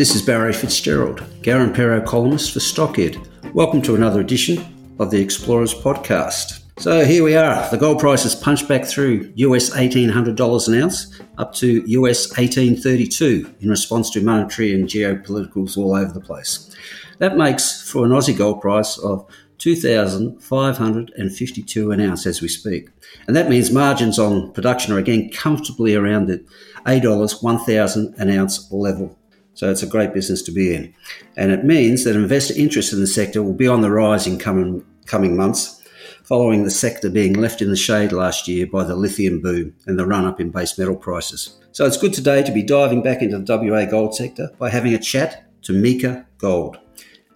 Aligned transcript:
This 0.00 0.14
is 0.14 0.22
Barry 0.22 0.54
Fitzgerald, 0.54 1.18
Garimpeiro 1.42 2.06
columnist 2.06 2.52
for 2.52 2.60
Stockhead. 2.60 3.18
Welcome 3.52 3.82
to 3.82 3.96
another 3.96 4.22
edition 4.22 4.64
of 4.98 5.10
the 5.10 5.20
Explorers 5.20 5.74
podcast. 5.74 6.62
So 6.78 7.04
here 7.04 7.22
we 7.22 7.36
are. 7.36 7.68
The 7.68 7.76
gold 7.76 7.98
price 7.98 8.22
has 8.22 8.34
punched 8.34 8.66
back 8.66 8.86
through 8.86 9.30
US 9.34 9.68
$1,800 9.68 10.68
an 10.68 10.82
ounce 10.82 11.20
up 11.36 11.52
to 11.56 11.84
US 11.86 12.30
1832 12.30 13.56
in 13.60 13.68
response 13.68 14.08
to 14.12 14.22
monetary 14.22 14.72
and 14.72 14.88
geopoliticals 14.88 15.76
all 15.76 15.94
over 15.94 16.14
the 16.14 16.18
place. 16.18 16.74
That 17.18 17.36
makes 17.36 17.82
for 17.82 18.06
an 18.06 18.12
Aussie 18.12 18.34
gold 18.34 18.62
price 18.62 18.96
of 18.96 19.26
2,552 19.58 21.92
an 21.92 22.00
ounce 22.00 22.24
as 22.24 22.40
we 22.40 22.48
speak. 22.48 22.88
And 23.26 23.36
that 23.36 23.50
means 23.50 23.70
margins 23.70 24.18
on 24.18 24.50
production 24.52 24.94
are 24.94 24.98
again 24.98 25.28
comfortably 25.30 25.94
around 25.94 26.28
the 26.28 26.42
$8 26.86 27.42
1,000 27.42 28.14
an 28.16 28.30
ounce 28.30 28.72
level. 28.72 29.18
So 29.60 29.70
it's 29.70 29.82
a 29.82 29.86
great 29.86 30.14
business 30.14 30.40
to 30.44 30.52
be 30.52 30.74
in. 30.74 30.94
And 31.36 31.52
it 31.52 31.66
means 31.66 32.04
that 32.04 32.16
investor 32.16 32.54
interest 32.56 32.94
in 32.94 33.00
the 33.00 33.06
sector 33.06 33.42
will 33.42 33.52
be 33.52 33.68
on 33.68 33.82
the 33.82 33.90
rise 33.90 34.26
in 34.26 34.38
coming, 34.38 34.82
coming 35.04 35.36
months, 35.36 35.82
following 36.24 36.64
the 36.64 36.70
sector 36.70 37.10
being 37.10 37.34
left 37.34 37.60
in 37.60 37.68
the 37.68 37.76
shade 37.76 38.10
last 38.10 38.48
year 38.48 38.66
by 38.66 38.84
the 38.84 38.96
lithium 38.96 39.42
boom 39.42 39.74
and 39.84 39.98
the 39.98 40.06
run 40.06 40.24
up 40.24 40.40
in 40.40 40.48
base 40.48 40.78
metal 40.78 40.96
prices. 40.96 41.60
So 41.72 41.84
it's 41.84 41.98
good 41.98 42.14
today 42.14 42.42
to 42.42 42.50
be 42.50 42.62
diving 42.62 43.02
back 43.02 43.20
into 43.20 43.38
the 43.38 43.54
WA 43.54 43.84
gold 43.84 44.14
sector 44.14 44.48
by 44.58 44.70
having 44.70 44.94
a 44.94 44.98
chat 44.98 45.52
to 45.64 45.74
Meeka 45.74 46.24
Gold. 46.38 46.78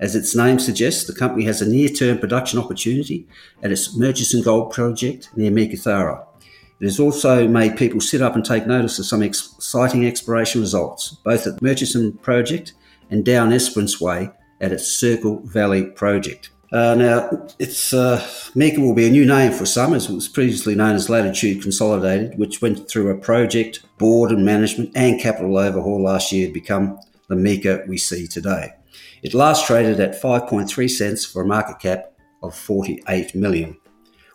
As 0.01 0.17
its 0.17 0.35
name 0.35 0.59
suggests, 0.59 1.05
the 1.05 1.13
company 1.13 1.45
has 1.45 1.61
a 1.61 1.69
near 1.69 1.91
term 1.91 2.17
production 2.17 2.59
opportunity 2.59 3.29
at 3.63 3.71
its 3.71 3.95
Murchison 3.99 4.41
Gold 4.41 4.73
project 4.73 5.29
near 5.37 5.51
Meekatharra. 5.51 6.25
It 6.81 6.85
has 6.85 7.01
also 7.01 7.47
made 7.47 7.77
people 7.77 8.01
sit 8.01 8.21
up 8.21 8.35
and 8.35 8.45
take 8.45 8.67
notice 8.67 8.99
of 8.99 9.07
some 9.07 9.23
exciting 9.23 10.07
exploration 10.07 10.61
results, 10.61 11.17
both 11.25 11.47
at 11.47 11.59
the 11.59 11.65
Murchison 11.65 12.13
Project 12.19 12.75
and 13.11 13.25
down 13.25 13.53
Esperance 13.53 14.01
Way 14.01 14.31
at 14.61 14.73
its 14.73 14.87
Circle 14.87 15.41
Valley 15.45 15.85
project. 15.85 16.51
Uh, 16.73 16.95
now, 16.95 17.47
it's 17.61 17.95
uh, 17.95 18.19
Meeka 18.57 18.79
will 18.79 18.95
be 18.95 19.07
a 19.07 19.11
new 19.11 19.25
name 19.25 19.53
for 19.53 19.65
some, 19.65 19.95
as 19.95 20.11
it 20.11 20.15
was 20.15 20.27
previously 20.27 20.75
known 20.75 20.97
as 20.97 21.09
Latitude 21.09 21.63
Consolidated, 21.63 22.37
which 22.37 22.61
went 22.61 22.91
through 22.91 23.11
a 23.11 23.19
project, 23.19 23.85
board 23.99 24.33
and 24.33 24.45
management, 24.45 24.91
and 24.97 25.21
capital 25.21 25.57
overhaul 25.57 26.03
last 26.03 26.33
year 26.33 26.49
to 26.49 26.53
become 26.53 26.99
the 27.29 27.37
Meeka 27.37 27.87
we 27.87 27.97
see 27.97 28.27
today. 28.27 28.73
It 29.23 29.35
last 29.35 29.67
traded 29.67 30.01
at 30.01 30.21
5.3 30.21 30.91
cents 30.91 31.25
for 31.25 31.43
a 31.43 31.47
market 31.47 31.79
cap 31.79 32.13
of 32.43 32.57
48 32.57 33.35
million. 33.37 33.77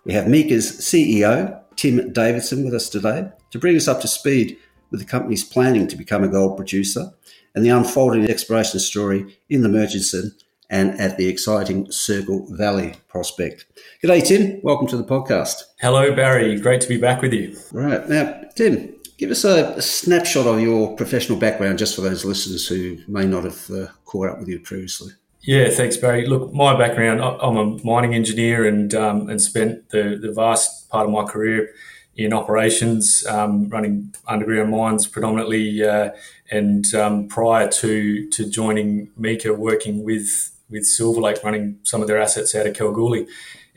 We 0.05 0.13
have 0.13 0.25
Meeka's 0.25 0.79
CEO, 0.79 1.58
Tim 1.79 2.11
Davidson 2.11 2.65
with 2.65 2.73
us 2.73 2.89
today 2.89 3.29
to 3.51 3.57
bring 3.57 3.77
us 3.77 3.87
up 3.87 4.01
to 4.01 4.07
speed 4.09 4.57
with 4.91 4.99
the 4.99 5.05
company's 5.05 5.45
planning 5.45 5.87
to 5.87 5.95
become 5.95 6.25
a 6.25 6.27
gold 6.27 6.57
producer 6.57 7.09
and 7.55 7.63
the 7.63 7.69
unfolding 7.69 8.29
exploration 8.29 8.81
story 8.81 9.39
in 9.47 9.61
the 9.61 9.69
Murchison 9.69 10.35
and 10.69 10.99
at 10.99 11.15
the 11.15 11.29
exciting 11.29 11.89
Circle 11.89 12.47
Valley 12.49 12.95
prospect. 13.07 13.65
G'day, 14.03 14.27
Tim. 14.27 14.59
Welcome 14.61 14.87
to 14.87 14.97
the 14.97 15.05
podcast. 15.05 15.63
Hello, 15.79 16.13
Barry. 16.13 16.59
Great 16.59 16.81
to 16.81 16.89
be 16.89 16.97
back 16.97 17.21
with 17.21 17.31
you. 17.31 17.57
Right. 17.71 18.09
Now, 18.09 18.41
Tim, 18.57 18.93
give 19.17 19.31
us 19.31 19.45
a, 19.45 19.73
a 19.77 19.81
snapshot 19.81 20.47
of 20.47 20.59
your 20.59 20.97
professional 20.97 21.39
background 21.39 21.79
just 21.79 21.95
for 21.95 22.01
those 22.01 22.25
listeners 22.25 22.67
who 22.67 22.97
may 23.07 23.25
not 23.25 23.45
have 23.45 23.71
uh, 23.71 23.87
caught 24.03 24.27
up 24.27 24.39
with 24.39 24.49
you 24.49 24.59
previously. 24.59 25.13
Yeah, 25.41 25.69
thanks, 25.69 25.95
Barry. 25.97 26.25
Look, 26.25 26.53
my 26.53 26.77
background, 26.77 27.21
I'm 27.21 27.57
a 27.57 27.83
mining 27.83 28.13
engineer 28.13 28.67
and 28.67 28.93
um, 28.93 29.29
and 29.29 29.41
spent 29.41 29.89
the, 29.89 30.19
the 30.21 30.31
vast 30.33 30.89
part 30.89 31.05
of 31.05 31.11
my 31.11 31.23
career 31.23 31.73
in 32.17 32.33
operations, 32.33 33.25
um, 33.27 33.69
running 33.69 34.13
underground 34.27 34.71
mines 34.71 35.07
predominantly, 35.07 35.81
uh, 35.83 36.11
and 36.51 36.93
um, 36.93 37.27
prior 37.29 37.69
to 37.69 38.29
to 38.31 38.49
joining 38.49 39.07
Meeka, 39.19 39.57
working 39.57 40.03
with 40.03 40.51
with 40.69 40.85
Silver 40.85 41.21
Lake, 41.21 41.41
running 41.43 41.79
some 41.83 42.01
of 42.01 42.07
their 42.09 42.19
assets 42.21 42.53
out 42.53 42.67
of 42.67 42.75
Kalgoorlie, 42.75 43.25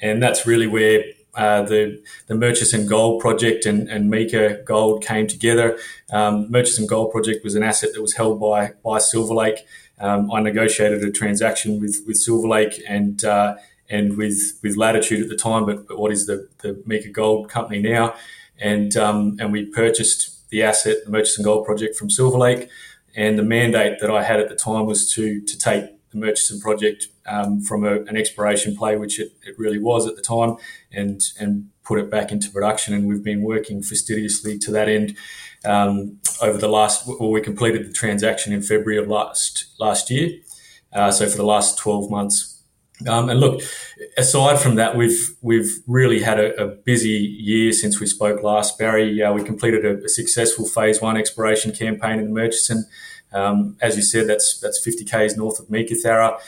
and 0.00 0.20
that's 0.20 0.44
really 0.46 0.66
where 0.66 1.04
uh, 1.36 1.62
the 1.62 2.02
the 2.26 2.34
Murchison 2.34 2.88
Gold 2.88 3.20
Project 3.20 3.66
and, 3.66 3.88
and 3.88 4.12
Meeka 4.12 4.64
Gold 4.64 5.04
came 5.04 5.28
together. 5.28 5.78
Um, 6.12 6.50
Murchison 6.50 6.86
Gold 6.86 7.12
Project 7.12 7.44
was 7.44 7.54
an 7.54 7.62
asset 7.62 7.90
that 7.94 8.02
was 8.02 8.14
held 8.14 8.40
by 8.40 8.72
by 8.84 8.98
Silver 8.98 9.34
Lake 9.34 9.64
um, 10.00 10.30
I 10.30 10.40
negotiated 10.40 11.02
a 11.02 11.10
transaction 11.10 11.80
with 11.80 12.02
with 12.06 12.16
Silver 12.16 12.48
Lake 12.48 12.82
and 12.88 13.24
uh, 13.24 13.56
and 13.88 14.16
with 14.16 14.58
with 14.62 14.76
Latitude 14.76 15.22
at 15.22 15.28
the 15.28 15.36
time, 15.36 15.66
but, 15.66 15.86
but 15.86 15.98
what 15.98 16.12
is 16.12 16.26
the 16.26 16.48
the 16.58 16.74
Meeka 16.88 17.12
Gold 17.12 17.48
company 17.48 17.80
now, 17.80 18.14
and 18.58 18.96
um, 18.96 19.36
and 19.38 19.52
we 19.52 19.66
purchased 19.66 20.48
the 20.50 20.62
asset, 20.62 20.96
the 21.04 21.10
Murchison 21.10 21.44
Gold 21.44 21.64
Project 21.66 21.96
from 21.96 22.10
Silver 22.10 22.38
Lake, 22.38 22.68
and 23.14 23.38
the 23.38 23.42
mandate 23.42 24.00
that 24.00 24.10
I 24.10 24.22
had 24.22 24.40
at 24.40 24.48
the 24.48 24.56
time 24.56 24.86
was 24.86 25.12
to 25.14 25.40
to 25.40 25.58
take 25.58 25.84
the 26.10 26.18
Murchison 26.18 26.60
project 26.60 27.08
um, 27.26 27.60
from 27.60 27.84
a, 27.84 28.00
an 28.02 28.16
exploration 28.16 28.76
play, 28.76 28.96
which 28.96 29.18
it, 29.18 29.32
it 29.42 29.58
really 29.58 29.78
was 29.78 30.06
at 30.06 30.16
the 30.16 30.22
time, 30.22 30.56
and 30.90 31.20
and 31.38 31.68
put 31.84 31.98
it 31.98 32.10
back 32.10 32.32
into 32.32 32.50
production. 32.50 32.94
And 32.94 33.06
we've 33.06 33.24
been 33.24 33.42
working 33.42 33.82
fastidiously 33.82 34.58
to 34.60 34.70
that 34.72 34.88
end 34.88 35.16
um, 35.64 36.18
over 36.40 36.58
the 36.58 36.68
last. 36.68 37.06
Well, 37.06 37.30
we 37.30 37.40
completed 37.40 37.88
the 37.88 37.92
transaction 37.92 38.52
in 38.52 38.62
February 38.62 38.98
of 38.98 39.08
last 39.08 39.66
last 39.78 40.10
year. 40.10 40.38
Uh, 40.92 41.10
so 41.10 41.28
for 41.28 41.36
the 41.36 41.44
last 41.44 41.78
twelve 41.78 42.10
months. 42.10 42.52
Um, 43.08 43.28
and 43.30 43.40
look, 43.40 43.62
aside 44.16 44.60
from 44.60 44.76
that, 44.76 44.96
we've 44.96 45.34
we've 45.40 45.80
really 45.86 46.22
had 46.22 46.38
a, 46.38 46.62
a 46.62 46.66
busy 46.68 47.10
year 47.10 47.72
since 47.72 48.00
we 48.00 48.06
spoke 48.06 48.42
last. 48.42 48.78
Barry, 48.78 49.22
uh, 49.22 49.32
we 49.32 49.42
completed 49.42 49.84
a, 49.84 50.04
a, 50.04 50.08
successful 50.08 50.66
phase 50.66 51.00
one 51.00 51.16
exploration 51.16 51.72
campaign 51.72 52.18
in 52.18 52.26
the 52.26 52.30
Murchison. 52.30 52.84
Um, 53.32 53.76
as 53.80 53.96
you 53.96 54.02
said, 54.02 54.28
that's 54.28 54.60
that's 54.60 54.82
50 54.82 55.04
k's 55.04 55.36
north 55.36 55.58
of 55.58 55.66
Meekatharra. 55.66 56.38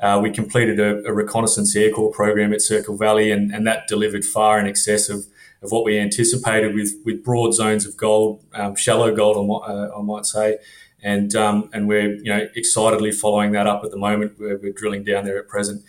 Uh, 0.00 0.20
we 0.22 0.30
completed 0.30 0.78
a, 0.80 1.04
a 1.06 1.12
reconnaissance 1.12 1.74
air 1.74 1.90
core 1.90 2.10
program 2.10 2.52
at 2.52 2.60
Circle 2.60 2.96
Valley, 2.96 3.30
and, 3.30 3.52
and 3.52 3.66
that 3.66 3.86
delivered 3.88 4.24
far 4.24 4.58
in 4.58 4.66
excess 4.66 5.08
of 5.08 5.26
of 5.64 5.72
what 5.72 5.84
we 5.84 5.98
anticipated 5.98 6.74
with 6.74 6.94
with 7.04 7.24
broad 7.24 7.54
zones 7.54 7.86
of 7.86 7.96
gold, 7.96 8.44
um, 8.52 8.76
shallow 8.76 9.14
gold, 9.14 9.36
uh, 9.66 9.88
I 9.98 10.02
might 10.02 10.26
say, 10.26 10.58
and 11.02 11.34
um, 11.34 11.70
and 11.72 11.88
we're 11.88 12.14
you 12.14 12.24
know 12.24 12.46
excitedly 12.54 13.10
following 13.10 13.52
that 13.52 13.66
up 13.66 13.82
at 13.82 13.90
the 13.90 13.96
moment. 13.96 14.38
We're, 14.38 14.58
we're 14.58 14.72
drilling 14.72 15.04
down 15.04 15.24
there 15.24 15.38
at 15.38 15.48
present. 15.48 15.82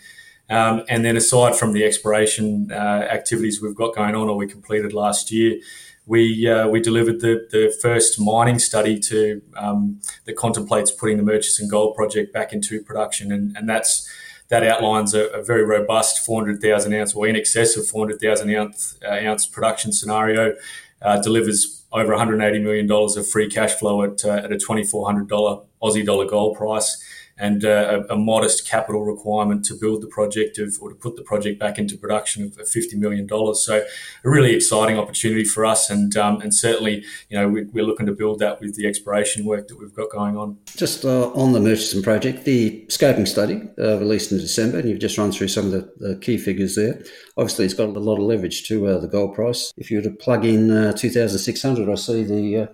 Um, 0.48 0.84
and 0.88 1.04
then 1.04 1.16
aside 1.16 1.56
from 1.56 1.72
the 1.72 1.84
exploration 1.84 2.70
uh, 2.70 2.74
activities 3.10 3.60
we've 3.60 3.74
got 3.74 3.96
going 3.96 4.14
on 4.14 4.28
or 4.28 4.36
we 4.36 4.46
completed 4.46 4.92
last 4.92 5.32
year, 5.32 5.58
we 6.06 6.48
uh, 6.48 6.68
we 6.68 6.80
delivered 6.80 7.20
the, 7.20 7.46
the 7.50 7.76
first 7.82 8.20
mining 8.20 8.58
study 8.58 8.98
to 9.00 9.42
um, 9.56 10.00
that 10.24 10.36
contemplates 10.36 10.90
putting 10.90 11.16
the 11.16 11.22
Murchison 11.22 11.68
Gold 11.68 11.96
Project 11.96 12.32
back 12.32 12.52
into 12.52 12.80
production, 12.82 13.32
and, 13.32 13.56
and 13.56 13.68
that's 13.68 14.08
that 14.48 14.62
outlines 14.62 15.14
a, 15.14 15.26
a 15.28 15.42
very 15.42 15.64
robust 15.64 16.24
400,000 16.24 16.94
ounce 16.94 17.14
or 17.14 17.26
in 17.26 17.36
excess 17.36 17.76
of 17.76 17.86
400,000 17.88 18.54
ounce, 18.54 18.98
uh, 19.04 19.14
ounce 19.14 19.46
production 19.46 19.92
scenario. 19.92 20.54
Uh, 21.02 21.20
delivers 21.20 21.84
over 21.92 22.12
180 22.12 22.58
million 22.60 22.86
dollars 22.86 23.16
of 23.16 23.28
free 23.28 23.48
cash 23.50 23.74
flow 23.74 24.02
at, 24.02 24.24
uh, 24.24 24.30
at 24.30 24.50
a 24.50 24.58
2,400 24.58 25.28
dollar 25.28 25.62
Aussie 25.82 26.04
dollar 26.04 26.24
gold 26.26 26.56
price 26.56 27.02
and 27.38 27.64
uh, 27.64 28.02
a, 28.08 28.14
a, 28.14 28.16
modest 28.16 28.68
capital 28.68 29.04
requirement 29.04 29.64
to 29.66 29.74
build 29.74 30.00
the 30.00 30.06
project 30.06 30.58
of, 30.58 30.76
or 30.80 30.88
to 30.88 30.94
put 30.94 31.16
the 31.16 31.22
project 31.22 31.60
back 31.60 31.78
into 31.78 31.96
production 31.96 32.44
of, 32.44 32.58
of 32.58 32.66
$50 32.66 32.94
million. 32.94 33.28
So 33.54 33.84
a 34.24 34.30
really 34.30 34.54
exciting 34.54 34.98
opportunity 34.98 35.44
for 35.44 35.66
us. 35.66 35.90
And, 35.90 36.16
um, 36.16 36.40
and 36.40 36.54
certainly, 36.54 37.04
you 37.28 37.38
know, 37.38 37.48
we, 37.48 37.60
are 37.62 37.84
looking 37.84 38.06
to 38.06 38.12
build 38.12 38.38
that 38.38 38.60
with 38.60 38.74
the 38.76 38.86
exploration 38.86 39.44
work 39.44 39.68
that 39.68 39.78
we've 39.78 39.94
got 39.94 40.10
going 40.10 40.36
on. 40.36 40.56
Just 40.76 41.04
uh, 41.04 41.30
on 41.32 41.52
the 41.52 41.60
Murchison 41.60 42.02
project, 42.02 42.44
the 42.44 42.84
scoping 42.88 43.28
study 43.28 43.62
uh, 43.78 43.98
released 43.98 44.32
in 44.32 44.38
December, 44.38 44.78
and 44.78 44.88
you've 44.88 44.98
just 44.98 45.18
run 45.18 45.30
through 45.30 45.48
some 45.48 45.66
of 45.66 45.72
the, 45.72 45.92
the 45.98 46.16
key 46.16 46.38
figures 46.38 46.74
there. 46.74 47.02
Obviously, 47.36 47.66
it's 47.66 47.74
got 47.74 47.88
a 47.88 47.92
lot 47.92 48.16
of 48.16 48.24
leverage 48.24 48.66
to 48.68 48.86
uh, 48.86 48.98
the 48.98 49.08
gold 49.08 49.34
price. 49.34 49.72
If 49.76 49.90
you 49.90 49.98
were 49.98 50.04
to 50.04 50.10
plug 50.10 50.44
in 50.46 50.70
uh, 50.70 50.92
2,600, 50.94 51.88
I 51.88 51.94
see 51.96 52.24
the 52.24 52.56
uh, 52.56 52.66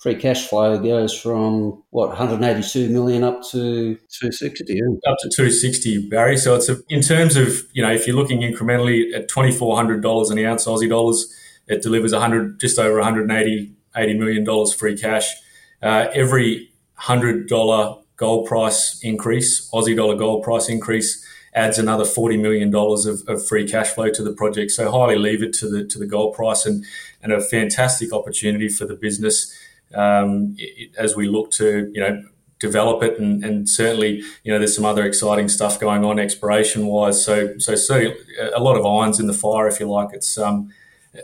free 0.00 0.16
cash 0.16 0.48
flow 0.48 0.78
goes 0.78 1.18
from 1.18 1.82
what 1.90 2.08
182 2.08 2.88
million 2.88 3.22
up 3.22 3.42
to 3.42 3.94
260 3.94 4.64
yeah. 4.68 4.82
up 5.10 5.16
to 5.20 5.28
260 5.28 6.08
barry 6.08 6.36
so 6.36 6.54
it's 6.56 6.68
a, 6.68 6.78
in 6.88 7.00
terms 7.02 7.36
of 7.36 7.62
you 7.72 7.82
know 7.82 7.92
if 7.92 8.06
you're 8.06 8.16
looking 8.16 8.40
incrementally 8.40 9.14
at 9.14 9.28
2400 9.28 10.02
dollars 10.02 10.30
an 10.30 10.38
ounce 10.38 10.66
aussie 10.66 10.88
dollars 10.88 11.32
it 11.68 11.82
delivers 11.82 12.12
100 12.12 12.58
just 12.58 12.78
over 12.78 12.96
180 12.96 13.72
80 13.94 14.14
million 14.18 14.42
dollars 14.42 14.72
free 14.72 14.96
cash 14.96 15.34
uh, 15.82 16.08
every 16.14 16.70
$100 17.00 18.02
gold 18.16 18.46
price 18.46 19.00
increase, 19.02 19.70
Aussie 19.70 19.96
dollar 19.96 20.14
gold 20.14 20.42
price 20.42 20.68
increase, 20.68 21.24
adds 21.54 21.78
another 21.78 22.04
$40 22.04 22.40
million 22.40 22.72
of, 22.74 23.22
of, 23.26 23.44
free 23.44 23.66
cash 23.66 23.88
flow 23.88 24.10
to 24.10 24.22
the 24.22 24.32
project. 24.32 24.70
So 24.70 24.90
highly 24.90 25.16
levered 25.16 25.52
to 25.54 25.68
the, 25.68 25.84
to 25.84 25.98
the 25.98 26.06
gold 26.06 26.36
price 26.36 26.64
and, 26.64 26.84
and 27.22 27.32
a 27.32 27.40
fantastic 27.40 28.12
opportunity 28.12 28.68
for 28.68 28.84
the 28.84 28.94
business 28.94 29.52
um, 29.94 30.56
as 30.96 31.16
we 31.16 31.28
look 31.28 31.50
to, 31.52 31.90
you 31.92 32.00
know, 32.00 32.22
develop 32.60 33.02
it 33.02 33.18
and, 33.18 33.42
and 33.42 33.66
certainly 33.66 34.22
you 34.44 34.52
know 34.52 34.58
there's 34.58 34.76
some 34.76 34.84
other 34.84 35.04
exciting 35.06 35.48
stuff 35.48 35.80
going 35.80 36.04
on 36.04 36.18
exploration 36.18 36.86
wise 36.86 37.24
so 37.24 37.56
so 37.58 37.74
so 37.74 38.12
a 38.54 38.60
lot 38.60 38.76
of 38.76 38.84
irons 38.84 39.18
in 39.18 39.26
the 39.26 39.32
fire 39.32 39.66
if 39.66 39.80
you 39.80 39.90
like. 39.90 40.10
It's 40.12 40.36
um 40.36 40.70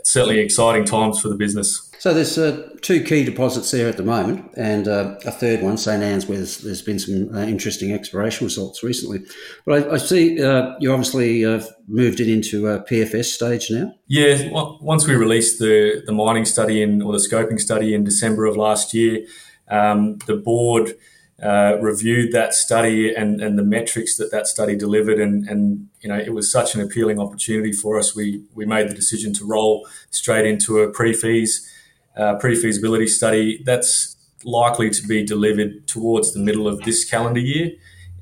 certainly 0.03 0.39
exciting 0.39 0.85
times 0.85 1.19
for 1.19 1.29
the 1.29 1.35
business 1.35 1.87
so 1.99 2.13
there's 2.13 2.37
uh, 2.37 2.69
two 2.81 3.03
key 3.03 3.23
deposits 3.23 3.71
there 3.71 3.89
at 3.89 3.97
the 3.97 4.03
moment, 4.03 4.51
and 4.55 4.87
uh, 4.87 5.15
a 5.25 5.31
third 5.31 5.63
one, 5.63 5.77
St 5.77 6.03
Anne's, 6.03 6.27
where 6.27 6.37
there's, 6.37 6.59
there's 6.59 6.81
been 6.81 6.99
some 6.99 7.35
uh, 7.35 7.41
interesting 7.41 7.91
exploration 7.91 8.45
results 8.45 8.83
recently. 8.83 9.25
But 9.65 9.87
I, 9.87 9.95
I 9.95 9.97
see 9.97 10.43
uh, 10.43 10.75
you 10.79 10.91
obviously 10.91 11.43
uh, 11.43 11.61
moved 11.87 12.19
it 12.19 12.29
into 12.29 12.67
a 12.67 12.81
PFS 12.81 13.25
stage 13.25 13.71
now. 13.71 13.93
Yeah, 14.07 14.47
once 14.51 15.07
we 15.07 15.15
released 15.15 15.59
the 15.59 16.03
the 16.05 16.13
mining 16.13 16.45
study 16.45 16.83
in 16.83 17.01
or 17.01 17.13
the 17.13 17.19
scoping 17.19 17.59
study 17.59 17.95
in 17.95 18.03
December 18.03 18.45
of 18.45 18.55
last 18.55 18.93
year, 18.93 19.25
um, 19.69 20.17
the 20.27 20.35
board. 20.35 20.93
Uh, 21.41 21.77
reviewed 21.81 22.31
that 22.31 22.51
study 22.51 23.13
and, 23.13 23.39
and 23.41 23.59
the 23.59 23.63
metrics 23.63 24.17
that 24.17 24.31
that 24.31 24.47
study 24.47 24.75
delivered, 24.75 25.19
and, 25.19 25.47
and 25.47 25.87
you 26.01 26.09
know 26.09 26.17
it 26.17 26.33
was 26.33 26.51
such 26.51 26.73
an 26.73 26.81
appealing 26.81 27.19
opportunity 27.19 27.71
for 27.71 27.99
us. 27.99 28.15
We 28.15 28.41
we 28.55 28.65
made 28.65 28.89
the 28.89 28.95
decision 28.95 29.33
to 29.33 29.45
roll 29.45 29.87
straight 30.09 30.47
into 30.47 30.79
a 30.79 30.89
pre-feas 30.89 31.71
uh, 32.17 32.37
pre-feasibility 32.37 33.05
study 33.05 33.61
that's 33.63 34.15
likely 34.43 34.89
to 34.89 35.07
be 35.07 35.23
delivered 35.23 35.87
towards 35.87 36.33
the 36.33 36.39
middle 36.39 36.67
of 36.67 36.81
this 36.81 37.05
calendar 37.05 37.39
year. 37.39 37.71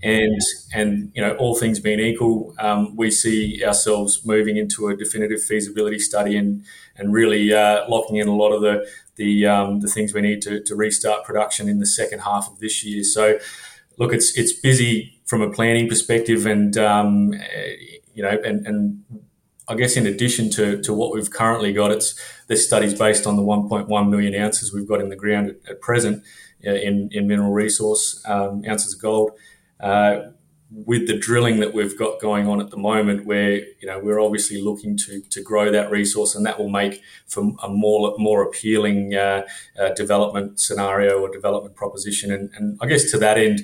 And 0.03 0.41
and 0.73 1.11
you 1.15 1.21
know 1.21 1.35
all 1.37 1.55
things 1.55 1.79
being 1.79 2.01
equal, 2.01 2.53
um, 2.59 2.95
we 2.97 3.09
see 3.09 3.63
ourselves 3.65 4.25
moving 4.25 4.57
into 4.57 4.89
a 4.89 4.95
definitive 4.95 5.41
feasibility 5.41 5.99
study 5.99 6.35
and 6.35 6.65
and 6.97 7.13
really 7.13 7.53
uh, 7.53 7.87
locking 7.87 8.17
in 8.17 8.27
a 8.27 8.35
lot 8.35 8.51
of 8.51 8.61
the 8.61 8.85
the 9.15 9.45
um, 9.45 9.79
the 9.79 9.87
things 9.87 10.13
we 10.13 10.21
need 10.21 10.41
to, 10.43 10.61
to 10.61 10.75
restart 10.75 11.25
production 11.25 11.69
in 11.69 11.79
the 11.79 11.85
second 11.85 12.19
half 12.19 12.49
of 12.49 12.59
this 12.59 12.83
year. 12.83 13.03
So, 13.03 13.39
look, 13.97 14.13
it's 14.13 14.37
it's 14.37 14.53
busy 14.53 15.19
from 15.25 15.41
a 15.41 15.49
planning 15.49 15.87
perspective, 15.87 16.45
and 16.45 16.77
um, 16.77 17.33
you 18.13 18.23
know, 18.23 18.37
and 18.43 18.65
and 18.67 19.03
I 19.67 19.75
guess 19.75 19.97
in 19.97 20.05
addition 20.05 20.49
to, 20.51 20.81
to 20.83 20.93
what 20.93 21.13
we've 21.13 21.29
currently 21.29 21.73
got, 21.73 21.91
it's 21.91 22.19
this 22.47 22.65
study's 22.65 22.97
based 22.97 23.25
on 23.25 23.35
the 23.35 23.41
1.1 23.41 24.09
million 24.09 24.35
ounces 24.35 24.71
we've 24.73 24.87
got 24.87 25.01
in 25.01 25.09
the 25.09 25.15
ground 25.15 25.49
at, 25.49 25.69
at 25.69 25.81
present 25.81 26.23
uh, 26.65 26.71
in, 26.71 27.09
in 27.11 27.27
mineral 27.27 27.51
resource 27.51 28.23
um, 28.27 28.63
ounces 28.67 28.93
of 28.93 29.01
gold. 29.01 29.31
Uh, 29.79 30.31
with 30.85 31.07
the 31.07 31.17
drilling 31.17 31.59
that 31.61 31.73
we've 31.73 31.97
got 31.97 32.19
going 32.19 32.47
on 32.47 32.59
at 32.59 32.69
the 32.69 32.77
moment, 32.77 33.25
where 33.25 33.53
you 33.53 33.87
know 33.87 33.99
we're 33.99 34.19
obviously 34.19 34.61
looking 34.61 34.97
to 34.97 35.21
to 35.21 35.41
grow 35.41 35.71
that 35.71 35.89
resource, 35.89 36.35
and 36.35 36.45
that 36.45 36.59
will 36.59 36.69
make 36.69 37.01
for 37.27 37.53
a 37.63 37.69
more 37.69 38.15
more 38.17 38.43
appealing 38.43 39.15
uh, 39.15 39.43
uh, 39.79 39.89
development 39.93 40.59
scenario 40.59 41.19
or 41.19 41.31
development 41.31 41.75
proposition. 41.75 42.31
And, 42.31 42.49
and 42.55 42.77
I 42.81 42.87
guess 42.87 43.09
to 43.11 43.17
that 43.19 43.37
end, 43.37 43.61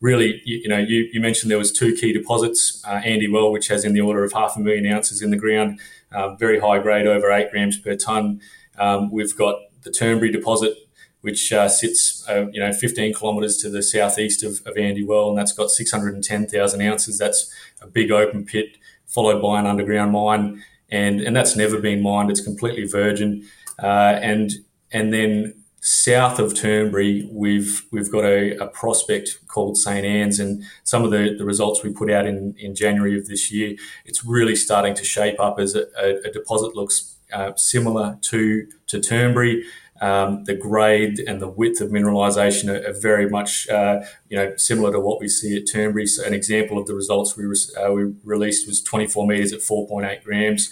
really, 0.00 0.40
you, 0.44 0.58
you 0.58 0.68
know, 0.68 0.78
you, 0.78 1.08
you, 1.12 1.20
mentioned 1.20 1.50
there 1.50 1.58
was 1.58 1.72
two 1.72 1.94
key 1.94 2.12
deposits, 2.12 2.82
uh, 2.86 3.00
Andy 3.04 3.28
Well, 3.28 3.50
which 3.50 3.68
has 3.68 3.84
in 3.84 3.94
the 3.94 4.00
order 4.00 4.24
of 4.24 4.32
half 4.32 4.56
a 4.56 4.60
million 4.60 4.86
ounces 4.86 5.22
in 5.22 5.30
the 5.30 5.36
ground, 5.36 5.80
uh, 6.12 6.34
very 6.34 6.60
high 6.60 6.78
grade, 6.78 7.06
over 7.06 7.30
eight 7.30 7.50
grams 7.50 7.78
per 7.78 7.96
ton. 7.96 8.40
Um, 8.78 9.10
we've 9.10 9.36
got 9.36 9.56
the 9.82 9.90
Turnberry 9.90 10.30
deposit, 10.30 10.76
which 11.24 11.54
uh, 11.54 11.70
sits, 11.70 12.22
uh, 12.28 12.48
you 12.52 12.60
know, 12.60 12.70
15 12.70 13.14
kilometres 13.14 13.56
to 13.56 13.70
the 13.70 13.82
southeast 13.82 14.42
of, 14.42 14.60
of 14.66 14.76
Andy 14.76 15.02
Well, 15.02 15.30
and 15.30 15.38
that's 15.38 15.52
got 15.52 15.70
610,000 15.70 16.82
ounces. 16.82 17.16
That's 17.16 17.50
a 17.80 17.86
big 17.86 18.10
open 18.10 18.44
pit, 18.44 18.76
followed 19.06 19.40
by 19.40 19.58
an 19.58 19.66
underground 19.66 20.12
mine, 20.12 20.62
and 20.90 21.22
and 21.22 21.34
that's 21.34 21.56
never 21.56 21.80
been 21.80 22.02
mined. 22.02 22.30
It's 22.30 22.42
completely 22.42 22.86
virgin, 22.86 23.48
uh, 23.82 24.18
and 24.20 24.52
and 24.92 25.14
then 25.14 25.54
south 25.80 26.38
of 26.38 26.54
Turnberry, 26.54 27.26
we've 27.32 27.86
we've 27.90 28.12
got 28.12 28.24
a, 28.26 28.58
a 28.58 28.66
prospect 28.66 29.38
called 29.48 29.78
St 29.78 30.04
Anne's, 30.04 30.38
and 30.38 30.62
some 30.82 31.04
of 31.04 31.10
the, 31.10 31.36
the 31.38 31.46
results 31.46 31.82
we 31.82 31.90
put 31.90 32.10
out 32.10 32.26
in, 32.26 32.54
in 32.58 32.74
January 32.74 33.18
of 33.18 33.28
this 33.28 33.50
year, 33.50 33.76
it's 34.04 34.26
really 34.26 34.56
starting 34.56 34.94
to 34.94 35.04
shape 35.04 35.40
up 35.40 35.58
as 35.58 35.74
a, 35.74 35.86
a, 35.98 36.28
a 36.28 36.30
deposit 36.30 36.76
looks 36.76 37.16
uh, 37.32 37.52
similar 37.56 38.18
to 38.22 38.66
to 38.88 39.00
Turnberry. 39.00 39.64
Um, 40.00 40.44
the 40.44 40.54
grade 40.54 41.20
and 41.20 41.40
the 41.40 41.48
width 41.48 41.80
of 41.80 41.90
mineralisation 41.90 42.68
are, 42.68 42.90
are, 42.90 43.00
very 43.00 43.28
much, 43.28 43.68
uh, 43.68 44.00
you 44.28 44.36
know, 44.36 44.54
similar 44.56 44.90
to 44.92 44.98
what 44.98 45.20
we 45.20 45.28
see 45.28 45.56
at 45.56 45.70
Turnberry. 45.70 46.06
So 46.06 46.24
an 46.24 46.34
example 46.34 46.78
of 46.78 46.86
the 46.86 46.94
results 46.94 47.36
we, 47.36 47.44
re- 47.44 47.56
uh, 47.80 47.92
we 47.92 48.12
released 48.24 48.66
was 48.66 48.82
24 48.82 49.26
metres 49.26 49.52
at 49.52 49.60
4.8 49.60 50.24
grams 50.24 50.70